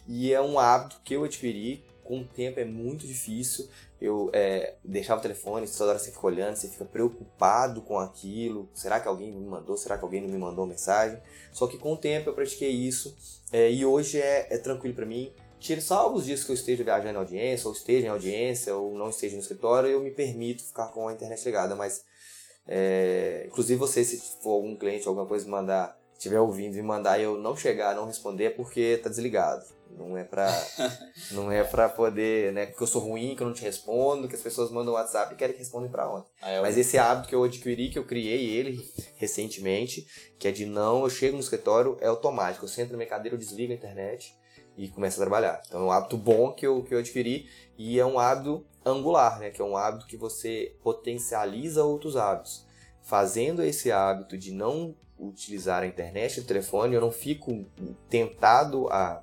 E 0.06 0.32
é 0.32 0.40
um 0.40 0.58
hábito 0.58 1.00
que 1.04 1.14
eu 1.14 1.24
adquiri, 1.24 1.84
com 2.04 2.20
o 2.20 2.24
tempo 2.24 2.60
é 2.60 2.64
muito 2.64 3.06
difícil. 3.06 3.68
Eu 4.00 4.30
é, 4.32 4.74
deixava 4.84 5.18
o 5.18 5.22
telefone, 5.22 5.66
toda 5.66 5.90
hora 5.90 5.98
você 5.98 6.10
fica 6.10 6.26
olhando, 6.26 6.54
você 6.54 6.68
fica 6.68 6.84
preocupado 6.84 7.80
com 7.82 7.98
aquilo. 7.98 8.68
Será 8.72 9.00
que 9.00 9.08
alguém 9.08 9.32
me 9.32 9.44
mandou? 9.44 9.76
Será 9.76 9.98
que 9.98 10.04
alguém 10.04 10.20
não 10.20 10.28
me 10.28 10.38
mandou 10.38 10.66
mensagem? 10.66 11.18
Só 11.50 11.66
que 11.66 11.78
com 11.78 11.94
o 11.94 11.96
tempo 11.96 12.30
eu 12.30 12.34
pratiquei 12.34 12.70
isso 12.70 13.16
é, 13.52 13.70
e 13.70 13.84
hoje 13.84 14.20
é, 14.20 14.46
é 14.50 14.58
tranquilo 14.58 14.94
para 14.94 15.06
mim. 15.06 15.32
Tira 15.58 15.80
só 15.80 16.00
alguns 16.00 16.26
dias 16.26 16.44
que 16.44 16.50
eu 16.50 16.54
esteja 16.54 16.84
viajando 16.84 17.14
em 17.14 17.16
audiência, 17.16 17.66
ou 17.66 17.72
esteja 17.72 18.06
em 18.06 18.10
audiência, 18.10 18.76
ou 18.76 18.94
não 18.94 19.08
esteja 19.08 19.34
no 19.34 19.40
escritório, 19.40 19.88
eu 19.88 20.00
me 20.00 20.10
permito 20.10 20.62
ficar 20.62 20.88
com 20.88 21.08
a 21.08 21.12
internet 21.12 21.42
ligada, 21.44 21.74
mas 21.74 22.04
é, 22.68 23.44
inclusive 23.46 23.78
você, 23.78 24.04
se 24.04 24.42
for 24.42 24.52
algum 24.52 24.76
cliente, 24.76 25.06
alguma 25.06 25.26
coisa 25.26 25.48
mandar, 25.48 25.98
estiver 26.14 26.40
ouvindo 26.40 26.76
e 26.76 26.82
mandar 26.82 27.18
e 27.18 27.22
eu 27.22 27.38
não 27.38 27.56
chegar, 27.56 27.94
não 27.94 28.06
responder, 28.06 28.44
é 28.44 28.50
porque 28.50 29.00
tá 29.02 29.08
desligado. 29.08 29.64
Não 29.96 30.16
é 30.18 30.24
pra, 30.24 30.50
não 31.30 31.50
é 31.50 31.62
pra 31.62 31.88
poder, 31.88 32.52
né? 32.52 32.66
Porque 32.66 32.82
eu 32.82 32.86
sou 32.86 33.00
ruim, 33.00 33.34
que 33.36 33.42
eu 33.42 33.46
não 33.46 33.54
te 33.54 33.62
respondo, 33.62 34.28
que 34.28 34.34
as 34.34 34.42
pessoas 34.42 34.70
mandam 34.70 34.94
WhatsApp 34.94 35.32
e 35.32 35.36
querem 35.36 35.54
que 35.54 35.60
respondem 35.60 35.90
pra 35.90 36.10
ontem. 36.10 36.28
Ah, 36.42 36.54
eu... 36.54 36.62
Mas 36.62 36.76
esse 36.76 36.98
hábito 36.98 37.28
que 37.28 37.34
eu 37.34 37.44
adquiri, 37.44 37.88
que 37.88 37.98
eu 37.98 38.04
criei 38.04 38.50
ele 38.50 38.84
recentemente, 39.16 40.06
que 40.38 40.48
é 40.48 40.52
de 40.52 40.66
não, 40.66 41.04
eu 41.04 41.08
chego 41.08 41.34
no 41.34 41.42
escritório, 41.42 41.96
é 42.00 42.08
automático. 42.08 42.64
Eu 42.64 42.68
sento 42.68 42.90
na 42.90 42.96
minha 42.96 43.08
cadeira, 43.08 43.36
eu 43.36 43.38
desligo 43.38 43.72
a 43.72 43.76
internet 43.76 44.34
e 44.76 44.88
começo 44.88 45.20
a 45.20 45.24
trabalhar. 45.24 45.62
Então 45.66 45.80
é 45.80 45.84
um 45.84 45.90
hábito 45.90 46.16
bom 46.16 46.52
que 46.52 46.66
eu, 46.66 46.82
que 46.82 46.94
eu 46.94 46.98
adquiri 46.98 47.48
e 47.78 47.98
é 47.98 48.06
um 48.06 48.18
hábito 48.18 48.64
angular, 48.84 49.38
né? 49.38 49.50
Que 49.50 49.60
é 49.60 49.64
um 49.64 49.76
hábito 49.76 50.06
que 50.06 50.16
você 50.16 50.74
potencializa 50.82 51.84
outros 51.84 52.16
hábitos. 52.16 52.66
Fazendo 53.02 53.62
esse 53.62 53.90
hábito 53.90 54.36
de 54.36 54.52
não 54.52 54.94
utilizar 55.18 55.82
a 55.82 55.86
internet 55.86 56.40
o 56.40 56.44
telefone, 56.44 56.94
eu 56.94 57.00
não 57.00 57.10
fico 57.10 57.64
tentado 58.08 58.88
a 58.88 59.22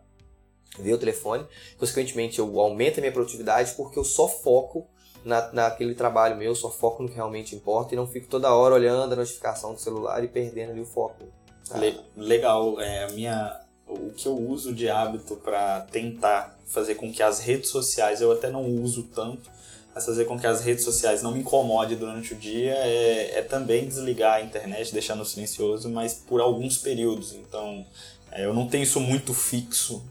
ver 0.80 0.94
o 0.94 0.98
telefone. 0.98 1.46
Consequentemente, 1.78 2.40
eu 2.40 2.60
aumento 2.60 2.98
a 2.98 3.02
minha 3.02 3.12
produtividade 3.12 3.74
porque 3.76 4.00
eu 4.00 4.04
só 4.04 4.28
foco 4.28 4.88
na, 5.24 5.52
naquele 5.54 5.96
trabalho 5.96 6.36
meu, 6.36 6.56
só 6.56 6.70
foco 6.70 7.04
no 7.04 7.10
que 7.10 7.16
realmente 7.16 7.56
importa 7.56 7.94
e 7.94 7.98
não 7.98 8.08
fico 8.08 8.28
toda 8.28 8.54
hora 8.54 8.76
olhando 8.76 9.14
a 9.14 9.16
notificação 9.16 9.74
do 9.74 9.80
celular 9.80 10.24
e 10.24 10.28
perdendo 10.28 10.72
ali 10.72 10.82
o 10.82 10.86
foco. 10.86 11.26
Tá? 11.68 11.80
legal. 12.18 12.80
É, 12.80 13.06
a 13.06 13.08
minha, 13.10 13.63
o 13.88 14.12
que 14.12 14.28
eu 14.28 14.38
uso 14.38 14.74
de 14.74 14.90
hábito 14.90 15.36
para 15.36 15.82
tentar 15.82 16.58
fazer 16.68 16.96
com 16.96 17.12
que 17.12 17.22
as 17.22 17.40
redes 17.40 17.70
sociais, 17.70 18.22
eu 18.22 18.32
até 18.32 18.50
não 18.50 18.66
uso 18.66 19.04
tanto, 19.04 19.50
mas 19.94 20.06
fazer 20.06 20.26
com 20.26 20.40
que 20.40 20.48
as 20.48 20.62
redes 20.62 20.84
sociais 20.84 21.22
não 21.22 21.32
me 21.32 21.40
incomodem 21.42 21.98
durante 21.98 22.34
o 22.34 22.38
dia 22.38 22.74
é, 22.74 23.40
é 23.40 23.42
também 23.44 23.88
desligar 23.88 24.36
a 24.36 24.42
internet, 24.42 24.92
deixar 24.92 25.16
no 25.16 25.26
silencioso, 25.26 25.88
mas 25.90 26.14
por 26.14 26.42
alguns 26.42 26.78
períodos. 26.78 27.34
Então, 27.34 27.86
é, 28.32 28.46
eu 28.46 28.54
não 28.54 28.68
tenho 28.68 28.84
isso 28.84 29.00
muito 29.00 29.34
fixo 29.34 30.04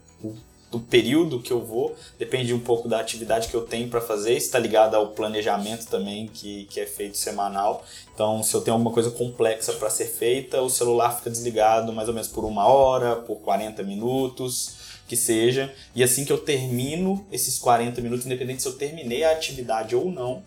do 0.72 0.80
período 0.80 1.38
que 1.38 1.52
eu 1.52 1.60
vou, 1.60 1.94
depende 2.18 2.54
um 2.54 2.58
pouco 2.58 2.88
da 2.88 2.98
atividade 2.98 3.48
que 3.48 3.54
eu 3.54 3.60
tenho 3.60 3.88
para 3.88 4.00
fazer, 4.00 4.32
está 4.32 4.58
ligado 4.58 4.94
ao 4.94 5.08
planejamento 5.08 5.86
também 5.86 6.26
que, 6.26 6.64
que 6.64 6.80
é 6.80 6.86
feito 6.86 7.18
semanal. 7.18 7.84
Então, 8.14 8.42
se 8.42 8.54
eu 8.54 8.62
tenho 8.62 8.72
alguma 8.72 8.90
coisa 8.90 9.10
complexa 9.10 9.74
para 9.74 9.90
ser 9.90 10.06
feita, 10.06 10.62
o 10.62 10.70
celular 10.70 11.14
fica 11.14 11.28
desligado 11.28 11.92
mais 11.92 12.08
ou 12.08 12.14
menos 12.14 12.28
por 12.28 12.46
uma 12.46 12.66
hora, 12.66 13.16
por 13.16 13.36
40 13.40 13.82
minutos, 13.82 14.76
que 15.06 15.14
seja. 15.14 15.70
E 15.94 16.02
assim 16.02 16.24
que 16.24 16.32
eu 16.32 16.38
termino 16.38 17.26
esses 17.30 17.58
40 17.58 18.00
minutos, 18.00 18.24
independente 18.24 18.62
se 18.62 18.68
eu 18.68 18.72
terminei 18.72 19.24
a 19.24 19.32
atividade 19.32 19.94
ou 19.94 20.10
não, 20.10 20.42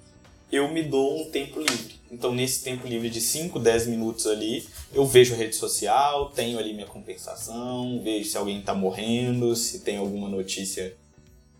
eu 0.51 0.67
me 0.67 0.81
dou 0.81 1.21
um 1.21 1.29
tempo 1.29 1.59
livre. 1.59 1.99
Então, 2.15 2.33
nesse 2.33 2.63
tempo 2.63 2.87
livre 2.87 3.09
de 3.09 3.19
5, 3.19 3.59
10 3.59 3.87
minutos 3.87 4.25
ali, 4.25 4.65
eu 4.93 5.05
vejo 5.05 5.33
a 5.33 5.37
rede 5.37 5.53
social, 5.53 6.29
tenho 6.29 6.57
ali 6.57 6.73
minha 6.73 6.87
compensação, 6.87 7.99
vejo 8.01 8.29
se 8.29 8.37
alguém 8.37 8.59
está 8.59 8.73
morrendo, 8.73 9.53
se 9.53 9.79
tem 9.79 9.97
alguma 9.97 10.29
notícia 10.29 10.95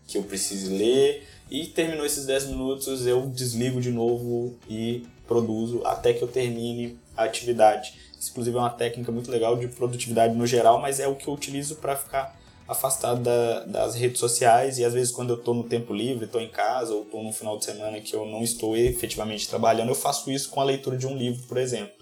que 0.06 0.16
eu 0.16 0.22
precise 0.22 0.70
ler. 0.70 1.28
E 1.50 1.66
terminou 1.66 2.06
esses 2.06 2.24
10 2.24 2.46
minutos, 2.46 3.06
eu 3.06 3.26
desligo 3.26 3.82
de 3.82 3.90
novo 3.90 4.56
e 4.66 5.04
produzo 5.28 5.82
até 5.84 6.14
que 6.14 6.22
eu 6.22 6.28
termine 6.28 6.98
a 7.14 7.24
atividade. 7.24 7.92
Isso, 8.18 8.30
inclusive, 8.30 8.56
é 8.56 8.60
uma 8.60 8.70
técnica 8.70 9.12
muito 9.12 9.30
legal 9.30 9.58
de 9.58 9.68
produtividade 9.68 10.34
no 10.34 10.46
geral, 10.46 10.80
mas 10.80 11.00
é 11.00 11.06
o 11.06 11.14
que 11.14 11.28
eu 11.28 11.34
utilizo 11.34 11.76
para 11.76 11.94
ficar 11.94 12.34
afastado 12.68 13.22
da, 13.22 13.64
das 13.64 13.94
redes 13.94 14.18
sociais 14.18 14.78
e 14.78 14.84
às 14.84 14.92
vezes 14.92 15.12
quando 15.12 15.30
eu 15.30 15.36
estou 15.36 15.54
no 15.54 15.64
tempo 15.64 15.92
livre, 15.92 16.24
estou 16.24 16.40
em 16.40 16.48
casa 16.48 16.92
ou 16.92 17.02
estou 17.02 17.22
no 17.22 17.32
final 17.32 17.58
de 17.58 17.64
semana 17.64 18.00
que 18.00 18.14
eu 18.14 18.26
não 18.26 18.42
estou 18.42 18.76
efetivamente 18.76 19.48
trabalhando, 19.48 19.90
eu 19.90 19.94
faço 19.94 20.30
isso 20.30 20.50
com 20.50 20.60
a 20.60 20.64
leitura 20.64 20.96
de 20.96 21.06
um 21.06 21.16
livro, 21.16 21.42
por 21.46 21.58
exemplo. 21.58 21.94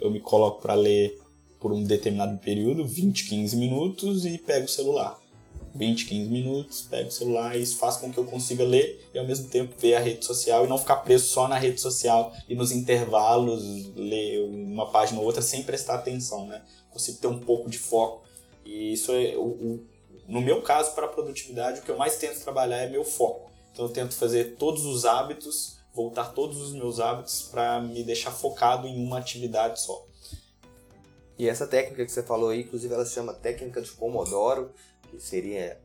Eu 0.00 0.10
me 0.10 0.20
coloco 0.20 0.60
para 0.60 0.74
ler 0.74 1.20
por 1.58 1.72
um 1.72 1.82
determinado 1.82 2.38
período, 2.38 2.86
20, 2.86 3.28
15 3.28 3.56
minutos 3.56 4.26
e 4.26 4.38
pego 4.38 4.66
o 4.66 4.68
celular. 4.68 5.18
20, 5.74 6.06
15 6.06 6.28
minutos, 6.28 6.82
pego 6.82 7.08
o 7.08 7.12
celular 7.12 7.56
e 7.56 7.62
isso 7.62 7.78
faz 7.78 7.96
com 7.96 8.12
que 8.12 8.18
eu 8.18 8.24
consiga 8.24 8.62
ler 8.62 9.08
e 9.14 9.18
ao 9.18 9.24
mesmo 9.24 9.48
tempo 9.48 9.74
ver 9.78 9.94
a 9.94 10.00
rede 10.00 10.24
social 10.24 10.64
e 10.64 10.68
não 10.68 10.76
ficar 10.76 10.96
preso 10.96 11.26
só 11.26 11.48
na 11.48 11.56
rede 11.56 11.80
social 11.80 12.32
e 12.48 12.54
nos 12.54 12.72
intervalos 12.72 13.62
ler 13.96 14.44
uma 14.44 14.90
página 14.90 15.18
ou 15.18 15.24
outra 15.24 15.40
sem 15.40 15.62
prestar 15.62 15.94
atenção, 15.94 16.46
né? 16.46 16.62
Consigo 16.90 17.18
ter 17.18 17.26
um 17.26 17.38
pouco 17.38 17.70
de 17.70 17.78
foco 17.78 18.22
e 18.66 18.92
isso 18.92 19.12
é 19.12 19.34
o, 19.36 19.46
o 19.46 19.91
no 20.32 20.40
meu 20.40 20.62
caso, 20.62 20.94
para 20.94 21.04
a 21.04 21.08
produtividade, 21.10 21.80
o 21.80 21.82
que 21.82 21.90
eu 21.90 21.96
mais 21.98 22.16
tento 22.16 22.40
trabalhar 22.40 22.78
é 22.78 22.88
meu 22.88 23.04
foco. 23.04 23.52
Então 23.70 23.84
eu 23.84 23.92
tento 23.92 24.14
fazer 24.14 24.56
todos 24.56 24.86
os 24.86 25.04
hábitos, 25.04 25.76
voltar 25.92 26.32
todos 26.32 26.58
os 26.58 26.72
meus 26.72 27.00
hábitos 27.00 27.42
para 27.50 27.82
me 27.82 28.02
deixar 28.02 28.30
focado 28.30 28.88
em 28.88 28.96
uma 28.96 29.18
atividade 29.18 29.78
só. 29.82 30.06
E 31.38 31.46
essa 31.46 31.66
técnica 31.66 32.02
que 32.06 32.10
você 32.10 32.22
falou 32.22 32.48
aí, 32.48 32.62
inclusive 32.62 32.94
ela 32.94 33.04
se 33.04 33.12
chama 33.12 33.34
técnica 33.34 33.82
de 33.82 33.90
Pomodoro, 33.90 34.72
que 35.10 35.20
seria 35.20 35.78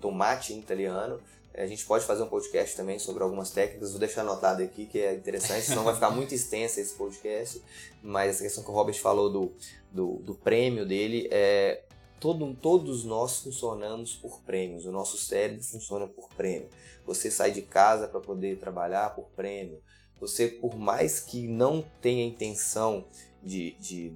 tomate 0.00 0.52
em 0.52 0.60
italiano. 0.60 1.20
A 1.52 1.66
gente 1.66 1.84
pode 1.84 2.04
fazer 2.04 2.22
um 2.22 2.28
podcast 2.28 2.76
também 2.76 3.00
sobre 3.00 3.24
algumas 3.24 3.50
técnicas, 3.50 3.90
vou 3.90 3.98
deixar 3.98 4.20
anotado 4.20 4.62
aqui 4.62 4.86
que 4.86 5.00
é 5.00 5.12
interessante, 5.12 5.62
senão 5.66 5.82
vai 5.82 5.94
ficar 5.94 6.10
muito 6.10 6.32
extensa 6.32 6.80
esse 6.80 6.94
podcast. 6.94 7.60
Mas 8.00 8.36
essa 8.36 8.44
questão 8.44 8.62
que 8.62 8.70
o 8.70 8.72
Robert 8.72 9.00
falou 9.00 9.28
do, 9.28 9.52
do, 9.90 10.18
do 10.22 10.34
prêmio 10.36 10.86
dele, 10.86 11.28
é, 11.32 11.82
Todo, 12.20 12.54
todos 12.54 13.04
nós 13.04 13.38
funcionamos 13.40 14.16
por 14.16 14.40
prêmios, 14.40 14.86
o 14.86 14.92
nosso 14.92 15.16
cérebro 15.16 15.62
funciona 15.62 16.06
por 16.06 16.28
prêmio. 16.30 16.68
Você 17.06 17.30
sai 17.30 17.52
de 17.52 17.62
casa 17.62 18.08
para 18.08 18.20
poder 18.20 18.58
trabalhar 18.58 19.14
por 19.14 19.26
prêmio. 19.36 19.80
Você, 20.20 20.48
por 20.48 20.76
mais 20.76 21.20
que 21.20 21.46
não 21.46 21.84
tenha 22.02 22.26
intenção 22.26 23.04
de, 23.42 23.72
de 23.78 24.12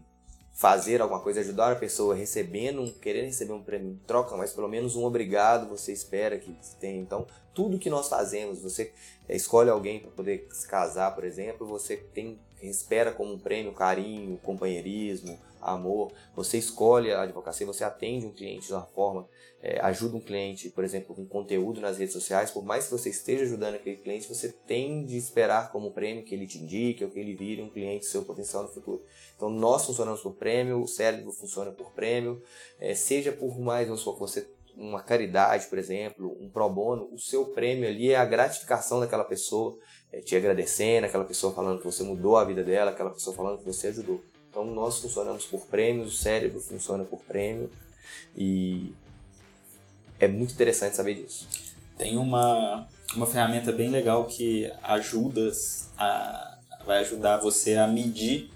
fazer 0.52 1.00
alguma 1.00 1.20
coisa, 1.20 1.40
ajudar 1.40 1.72
a 1.72 1.76
pessoa 1.76 2.14
recebendo, 2.14 2.92
querendo 3.00 3.26
receber 3.26 3.52
um 3.52 3.62
prêmio 3.62 3.92
em 3.92 4.00
troca, 4.06 4.36
mas 4.36 4.52
pelo 4.52 4.68
menos 4.68 4.96
um 4.96 5.04
obrigado 5.04 5.68
você 5.68 5.92
espera 5.92 6.38
que 6.38 6.54
tenha. 6.80 7.00
Então, 7.00 7.26
tudo 7.54 7.78
que 7.78 7.88
nós 7.88 8.08
fazemos, 8.08 8.60
você 8.60 8.92
escolhe 9.28 9.70
alguém 9.70 10.00
para 10.00 10.10
poder 10.10 10.48
se 10.52 10.66
casar, 10.66 11.14
por 11.14 11.24
exemplo, 11.24 11.66
você 11.66 11.96
tem 11.96 12.38
espera 12.62 13.10
como 13.10 13.32
um 13.32 13.38
prêmio 13.38 13.72
carinho, 13.72 14.38
companheirismo, 14.38 15.38
amor. 15.62 16.12
Você 16.34 16.58
escolhe 16.58 17.12
a 17.12 17.22
advocacia, 17.22 17.66
você 17.66 17.84
atende 17.84 18.26
um 18.26 18.32
cliente 18.32 18.66
de 18.66 18.72
uma 18.72 18.84
forma, 18.84 19.28
é, 19.62 19.80
ajuda 19.80 20.16
um 20.16 20.20
cliente, 20.20 20.68
por 20.70 20.84
exemplo, 20.84 21.14
com 21.14 21.24
conteúdo 21.24 21.80
nas 21.80 21.98
redes 21.98 22.12
sociais. 22.12 22.50
Por 22.50 22.64
mais 22.64 22.86
que 22.86 22.90
você 22.90 23.10
esteja 23.10 23.44
ajudando 23.44 23.76
aquele 23.76 23.96
cliente, 23.96 24.28
você 24.28 24.50
tem 24.66 25.04
de 25.04 25.16
esperar 25.16 25.70
como 25.70 25.92
prêmio 25.92 26.24
que 26.24 26.34
ele 26.34 26.46
te 26.46 26.58
indique 26.58 27.04
ou 27.04 27.10
que 27.10 27.18
ele 27.18 27.34
vire 27.34 27.62
um 27.62 27.70
cliente 27.70 28.06
seu 28.06 28.24
potencial 28.24 28.64
no 28.64 28.68
futuro. 28.68 29.02
Então 29.36 29.48
nós 29.48 29.86
funcionamos 29.86 30.20
por 30.20 30.34
prêmio, 30.34 30.82
o 30.82 30.88
cérebro 30.88 31.32
funciona 31.32 31.70
por 31.70 31.92
prêmio, 31.92 32.42
é, 32.80 32.94
seja 32.94 33.32
por 33.32 33.58
mais, 33.58 33.86
vamos 33.86 34.02
supor, 34.02 34.18
você 34.18 34.46
uma 34.76 35.02
caridade, 35.02 35.66
por 35.66 35.78
exemplo, 35.78 36.36
um 36.40 36.48
pro 36.48 36.68
bono, 36.68 37.08
o 37.12 37.18
seu 37.18 37.46
prêmio 37.46 37.88
ali 37.88 38.10
é 38.10 38.16
a 38.16 38.24
gratificação 38.24 39.00
daquela 39.00 39.24
pessoa, 39.24 39.78
é, 40.10 40.20
te 40.20 40.34
agradecendo, 40.34 41.06
aquela 41.06 41.24
pessoa 41.24 41.54
falando 41.54 41.78
que 41.78 41.84
você 41.84 42.02
mudou 42.02 42.36
a 42.36 42.44
vida 42.44 42.62
dela, 42.62 42.90
aquela 42.90 43.10
pessoa 43.10 43.36
falando 43.36 43.58
que 43.58 43.64
você 43.64 43.88
ajudou. 43.88 44.22
Então 44.52 44.66
nós 44.66 44.98
funcionamos 44.98 45.46
por 45.46 45.62
prêmios, 45.62 46.12
o 46.12 46.16
cérebro 46.16 46.60
funciona 46.60 47.04
por 47.04 47.20
prêmio 47.20 47.70
e 48.36 48.92
é 50.20 50.28
muito 50.28 50.52
interessante 50.52 50.94
saber 50.94 51.14
disso. 51.14 51.48
Tem 51.96 52.18
uma, 52.18 52.86
uma 53.16 53.26
ferramenta 53.26 53.72
bem 53.72 53.88
legal 53.88 54.26
que 54.26 54.70
ajuda 54.82 55.50
a, 55.96 56.58
vai 56.84 56.98
ajudar 56.98 57.38
você 57.38 57.76
a 57.76 57.86
medir 57.86 58.50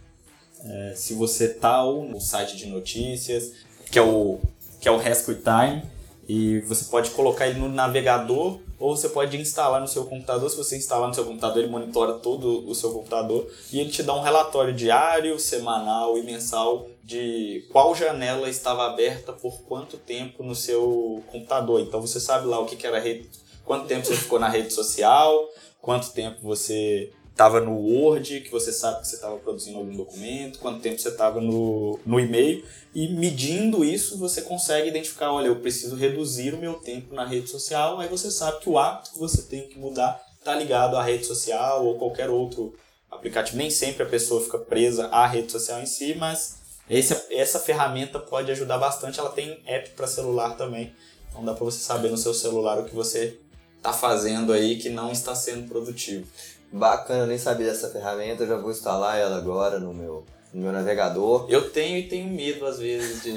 é, 0.62 0.92
se 0.94 1.14
você 1.14 1.46
está 1.46 1.82
no 1.82 2.20
site 2.20 2.58
de 2.58 2.66
notícias, 2.66 3.52
que 3.90 3.98
é 3.98 4.02
o 4.02 4.38
que 4.78 4.88
é 4.88 4.92
o 4.92 4.98
Rescue 4.98 5.36
Time, 5.36 5.82
e 6.28 6.60
você 6.60 6.84
pode 6.86 7.10
colocar 7.10 7.46
ele 7.46 7.60
no 7.60 7.68
navegador 7.68 8.58
ou 8.78 8.96
você 8.96 9.08
pode 9.08 9.36
instalar 9.36 9.80
no 9.80 9.88
seu 9.88 10.04
computador. 10.04 10.50
Se 10.50 10.56
você 10.56 10.76
instalar 10.76 11.08
no 11.08 11.14
seu 11.14 11.24
computador, 11.24 11.62
ele 11.62 11.70
monitora 11.70 12.14
todo 12.14 12.68
o 12.68 12.74
seu 12.74 12.92
computador 12.92 13.48
e 13.72 13.80
ele 13.80 13.90
te 13.90 14.02
dá 14.02 14.14
um 14.14 14.22
relatório 14.22 14.74
diário, 14.74 15.38
semanal 15.38 16.18
e 16.18 16.22
mensal 16.22 16.88
de 17.02 17.64
qual 17.70 17.94
janela 17.94 18.48
estava 18.50 18.86
aberta 18.86 19.32
por 19.32 19.62
quanto 19.62 19.96
tempo 19.96 20.42
no 20.42 20.54
seu 20.54 21.22
computador. 21.30 21.80
Então 21.80 22.00
você 22.00 22.18
sabe 22.18 22.46
lá 22.46 22.58
o 22.58 22.66
que, 22.66 22.84
era 22.86 22.98
rede, 22.98 23.30
quanto 23.64 23.86
tempo 23.86 24.04
você 24.04 24.16
ficou 24.16 24.40
na 24.40 24.48
rede 24.48 24.72
social, 24.72 25.48
quanto 25.80 26.10
tempo 26.10 26.40
você 26.42 27.12
estava 27.36 27.60
no 27.60 27.76
Word, 27.76 28.40
que 28.40 28.50
você 28.50 28.72
sabe 28.72 29.02
que 29.02 29.08
você 29.08 29.16
estava 29.16 29.36
produzindo 29.36 29.76
algum 29.76 29.94
documento, 29.94 30.58
quanto 30.58 30.80
tempo 30.80 30.98
você 30.98 31.10
estava 31.10 31.38
no, 31.38 32.00
no 32.06 32.18
e-mail, 32.18 32.64
e 32.94 33.08
medindo 33.08 33.84
isso 33.84 34.16
você 34.16 34.40
consegue 34.40 34.88
identificar, 34.88 35.30
olha, 35.30 35.48
eu 35.48 35.56
preciso 35.56 35.96
reduzir 35.96 36.54
o 36.54 36.58
meu 36.58 36.74
tempo 36.74 37.14
na 37.14 37.26
rede 37.26 37.50
social, 37.50 38.00
aí 38.00 38.08
você 38.08 38.30
sabe 38.30 38.60
que 38.60 38.70
o 38.70 38.78
hábito 38.78 39.12
que 39.12 39.18
você 39.18 39.42
tem 39.42 39.68
que 39.68 39.78
mudar 39.78 40.18
está 40.38 40.54
ligado 40.54 40.96
à 40.96 41.02
rede 41.02 41.26
social 41.26 41.84
ou 41.84 41.98
qualquer 41.98 42.30
outro 42.30 42.74
aplicativo. 43.10 43.58
Nem 43.58 43.68
sempre 43.68 44.04
a 44.04 44.06
pessoa 44.06 44.40
fica 44.40 44.58
presa 44.58 45.08
à 45.08 45.26
rede 45.26 45.52
social 45.52 45.82
em 45.82 45.86
si, 45.86 46.14
mas 46.14 46.56
esse, 46.88 47.14
essa 47.30 47.58
ferramenta 47.58 48.18
pode 48.18 48.50
ajudar 48.50 48.78
bastante. 48.78 49.20
Ela 49.20 49.28
tem 49.28 49.60
app 49.66 49.90
para 49.90 50.06
celular 50.06 50.56
também, 50.56 50.90
então 51.28 51.44
dá 51.44 51.52
para 51.52 51.64
você 51.66 51.80
saber 51.80 52.10
no 52.10 52.16
seu 52.16 52.32
celular 52.32 52.78
o 52.78 52.84
que 52.84 52.94
você 52.94 53.38
está 53.86 53.92
fazendo 53.92 54.52
aí 54.52 54.76
que 54.76 54.88
não 54.88 55.12
está 55.12 55.34
sendo 55.34 55.68
produtivo. 55.68 56.26
Bacana, 56.72 57.20
eu 57.20 57.26
nem 57.28 57.38
sabia 57.38 57.66
dessa 57.66 57.88
ferramenta, 57.88 58.42
eu 58.42 58.48
já 58.48 58.56
vou 58.56 58.72
instalar 58.72 59.16
ela 59.16 59.36
agora 59.36 59.78
no 59.78 59.94
meu, 59.94 60.26
no 60.52 60.62
meu 60.62 60.72
navegador. 60.72 61.46
Eu 61.48 61.70
tenho 61.70 61.96
e 61.98 62.08
tenho 62.08 62.28
medo 62.28 62.66
às 62.66 62.80
vezes 62.80 63.22
de, 63.22 63.32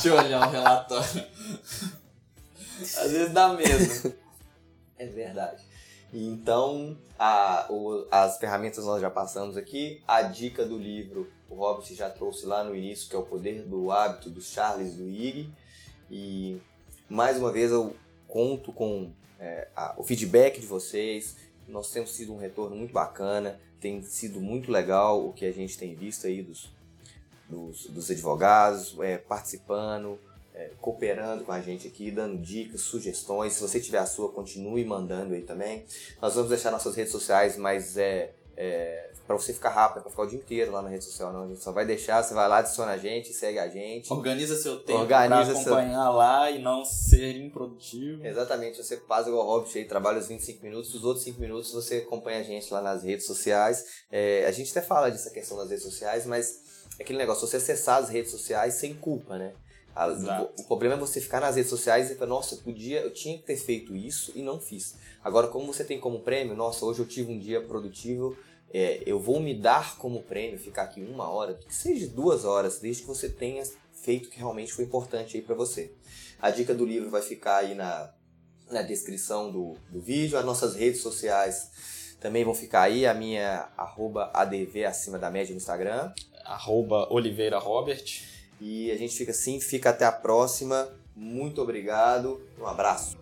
de 0.00 0.10
olhar 0.10 0.46
o 0.46 0.50
relatório. 0.50 1.26
Às 2.80 3.10
vezes 3.10 3.32
dá 3.32 3.48
medo. 3.48 4.14
É 4.96 5.06
verdade. 5.06 5.64
Então, 6.12 6.96
a, 7.18 7.66
o, 7.68 8.06
as 8.10 8.38
ferramentas 8.38 8.84
nós 8.84 9.00
já 9.00 9.10
passamos 9.10 9.56
aqui. 9.56 10.02
A 10.06 10.22
dica 10.22 10.64
do 10.64 10.78
livro, 10.78 11.28
o 11.48 11.56
Robert 11.56 11.86
já 11.92 12.08
trouxe 12.08 12.46
lá 12.46 12.62
no 12.62 12.76
início, 12.76 13.08
que 13.08 13.16
é 13.16 13.18
o 13.18 13.24
Poder 13.24 13.62
do 13.62 13.90
Hábito, 13.90 14.30
do 14.30 14.40
Charles 14.40 14.94
Duhigg. 14.94 15.52
E 16.08 16.60
mais 17.08 17.38
uma 17.38 17.50
vez 17.50 17.72
eu 17.72 17.96
conto 18.28 18.72
com 18.72 19.12
é, 19.40 19.68
a, 19.74 19.94
o 19.96 20.04
feedback 20.04 20.60
de 20.60 20.66
vocês. 20.66 21.36
Nós 21.66 21.90
temos 21.90 22.14
tido 22.14 22.34
um 22.34 22.38
retorno 22.38 22.76
muito 22.76 22.92
bacana, 22.92 23.58
tem 23.80 24.02
sido 24.02 24.40
muito 24.40 24.70
legal 24.70 25.26
o 25.26 25.32
que 25.32 25.46
a 25.46 25.52
gente 25.52 25.78
tem 25.78 25.94
visto 25.94 26.26
aí 26.26 26.42
dos, 26.42 26.70
dos, 27.48 27.86
dos 27.86 28.10
advogados 28.10 28.96
é, 29.00 29.16
participando, 29.16 30.18
é, 30.54 30.70
cooperando 30.80 31.44
com 31.44 31.52
a 31.52 31.60
gente 31.60 31.88
aqui, 31.88 32.10
dando 32.10 32.36
dicas, 32.38 32.82
sugestões. 32.82 33.54
Se 33.54 33.62
você 33.62 33.80
tiver 33.80 33.98
a 33.98 34.06
sua, 34.06 34.30
continue 34.30 34.84
mandando 34.84 35.34
aí 35.34 35.42
também. 35.42 35.84
Nós 36.20 36.34
vamos 36.34 36.50
deixar 36.50 36.70
nossas 36.70 36.94
redes 36.94 37.12
sociais, 37.12 37.56
mas 37.56 37.96
é, 37.96 38.34
é 38.56 39.09
para 39.30 39.38
você 39.38 39.52
ficar 39.52 39.70
rápido, 39.70 40.02
para 40.02 40.10
ficar 40.10 40.22
o 40.24 40.26
dia 40.26 40.40
inteiro 40.40 40.72
lá 40.72 40.82
na 40.82 40.88
rede 40.88 41.04
social, 41.04 41.32
não. 41.32 41.44
A 41.44 41.46
gente 41.46 41.62
só 41.62 41.70
vai 41.70 41.86
deixar, 41.86 42.20
você 42.20 42.34
vai 42.34 42.48
lá, 42.48 42.58
adiciona 42.58 42.90
a 42.90 42.96
gente, 42.96 43.32
segue 43.32 43.60
a 43.60 43.68
gente. 43.68 44.12
Organiza 44.12 44.56
seu 44.56 44.80
tempo 44.80 44.98
Organiza 44.98 45.52
pra 45.52 45.60
acompanhar 45.60 46.02
seu... 46.02 46.12
lá 46.14 46.50
e 46.50 46.60
não 46.60 46.84
ser 46.84 47.36
improdutivo. 47.36 48.26
Exatamente, 48.26 48.82
você 48.82 48.96
faz 48.96 49.28
igual 49.28 49.46
o 49.46 49.48
Hobbit 49.48 49.78
aí, 49.78 49.84
trabalha 49.84 50.18
os 50.18 50.26
25 50.26 50.64
minutos, 50.64 50.92
os 50.92 51.04
outros 51.04 51.22
5 51.22 51.40
minutos 51.40 51.72
você 51.72 51.98
acompanha 51.98 52.40
a 52.40 52.42
gente 52.42 52.74
lá 52.74 52.82
nas 52.82 53.04
redes 53.04 53.24
sociais. 53.24 54.02
É, 54.10 54.44
a 54.46 54.50
gente 54.50 54.72
até 54.72 54.82
fala 54.82 55.08
dessa 55.08 55.30
questão 55.30 55.56
das 55.56 55.70
redes 55.70 55.84
sociais, 55.84 56.26
mas 56.26 56.88
é 56.98 57.04
aquele 57.04 57.18
negócio, 57.18 57.46
você 57.46 57.58
acessar 57.58 58.02
as 58.02 58.08
redes 58.08 58.32
sociais 58.32 58.74
sem 58.74 58.94
culpa, 58.94 59.38
né? 59.38 59.52
o 60.58 60.64
problema 60.64 60.94
é 60.94 60.98
você 60.98 61.20
ficar 61.20 61.40
nas 61.40 61.56
redes 61.56 61.70
sociais 61.70 62.10
e 62.10 62.14
falar, 62.14 62.30
nossa, 62.30 62.54
eu 62.54 62.58
podia, 62.58 63.00
eu 63.00 63.12
tinha 63.12 63.36
que 63.36 63.44
ter 63.44 63.56
feito 63.56 63.94
isso 63.94 64.32
e 64.34 64.42
não 64.42 64.60
fiz. 64.60 64.94
Agora, 65.22 65.48
como 65.48 65.72
você 65.72 65.84
tem 65.84 66.00
como 66.00 66.20
prêmio, 66.20 66.56
nossa, 66.56 66.84
hoje 66.84 67.00
eu 67.00 67.06
tive 67.06 67.32
um 67.32 67.38
dia 67.38 67.60
produtivo, 67.60 68.36
é, 68.72 69.02
eu 69.04 69.18
vou 69.18 69.40
me 69.40 69.54
dar 69.54 69.96
como 69.96 70.22
prêmio 70.22 70.58
ficar 70.58 70.84
aqui 70.84 71.02
uma 71.02 71.28
hora, 71.28 71.54
que 71.54 71.74
seja 71.74 72.06
duas 72.06 72.44
horas, 72.44 72.78
desde 72.78 73.02
que 73.02 73.08
você 73.08 73.28
tenha 73.28 73.62
feito 73.92 74.26
o 74.26 74.30
que 74.30 74.38
realmente 74.38 74.72
foi 74.72 74.84
importante 74.84 75.36
aí 75.36 75.42
para 75.42 75.54
você. 75.54 75.92
A 76.40 76.50
dica 76.50 76.74
do 76.74 76.86
livro 76.86 77.10
vai 77.10 77.22
ficar 77.22 77.58
aí 77.58 77.74
na, 77.74 78.12
na 78.70 78.82
descrição 78.82 79.50
do, 79.50 79.76
do 79.90 80.00
vídeo, 80.00 80.38
as 80.38 80.44
nossas 80.44 80.74
redes 80.74 81.00
sociais 81.00 81.70
também 82.20 82.44
vão 82.44 82.54
ficar 82.54 82.82
aí, 82.82 83.06
a 83.06 83.14
minha 83.14 83.68
arroba 83.76 84.30
ADV 84.34 84.84
acima 84.84 85.18
da 85.18 85.30
média 85.30 85.52
no 85.52 85.56
Instagram. 85.56 86.12
Arroba 86.44 87.08
Oliveira 87.10 87.58
Robert. 87.58 88.04
E 88.60 88.90
a 88.90 88.96
gente 88.96 89.16
fica 89.16 89.30
assim, 89.30 89.58
fica 89.58 89.88
até 89.88 90.04
a 90.04 90.12
próxima. 90.12 90.88
Muito 91.16 91.62
obrigado, 91.62 92.40
um 92.58 92.66
abraço. 92.66 93.19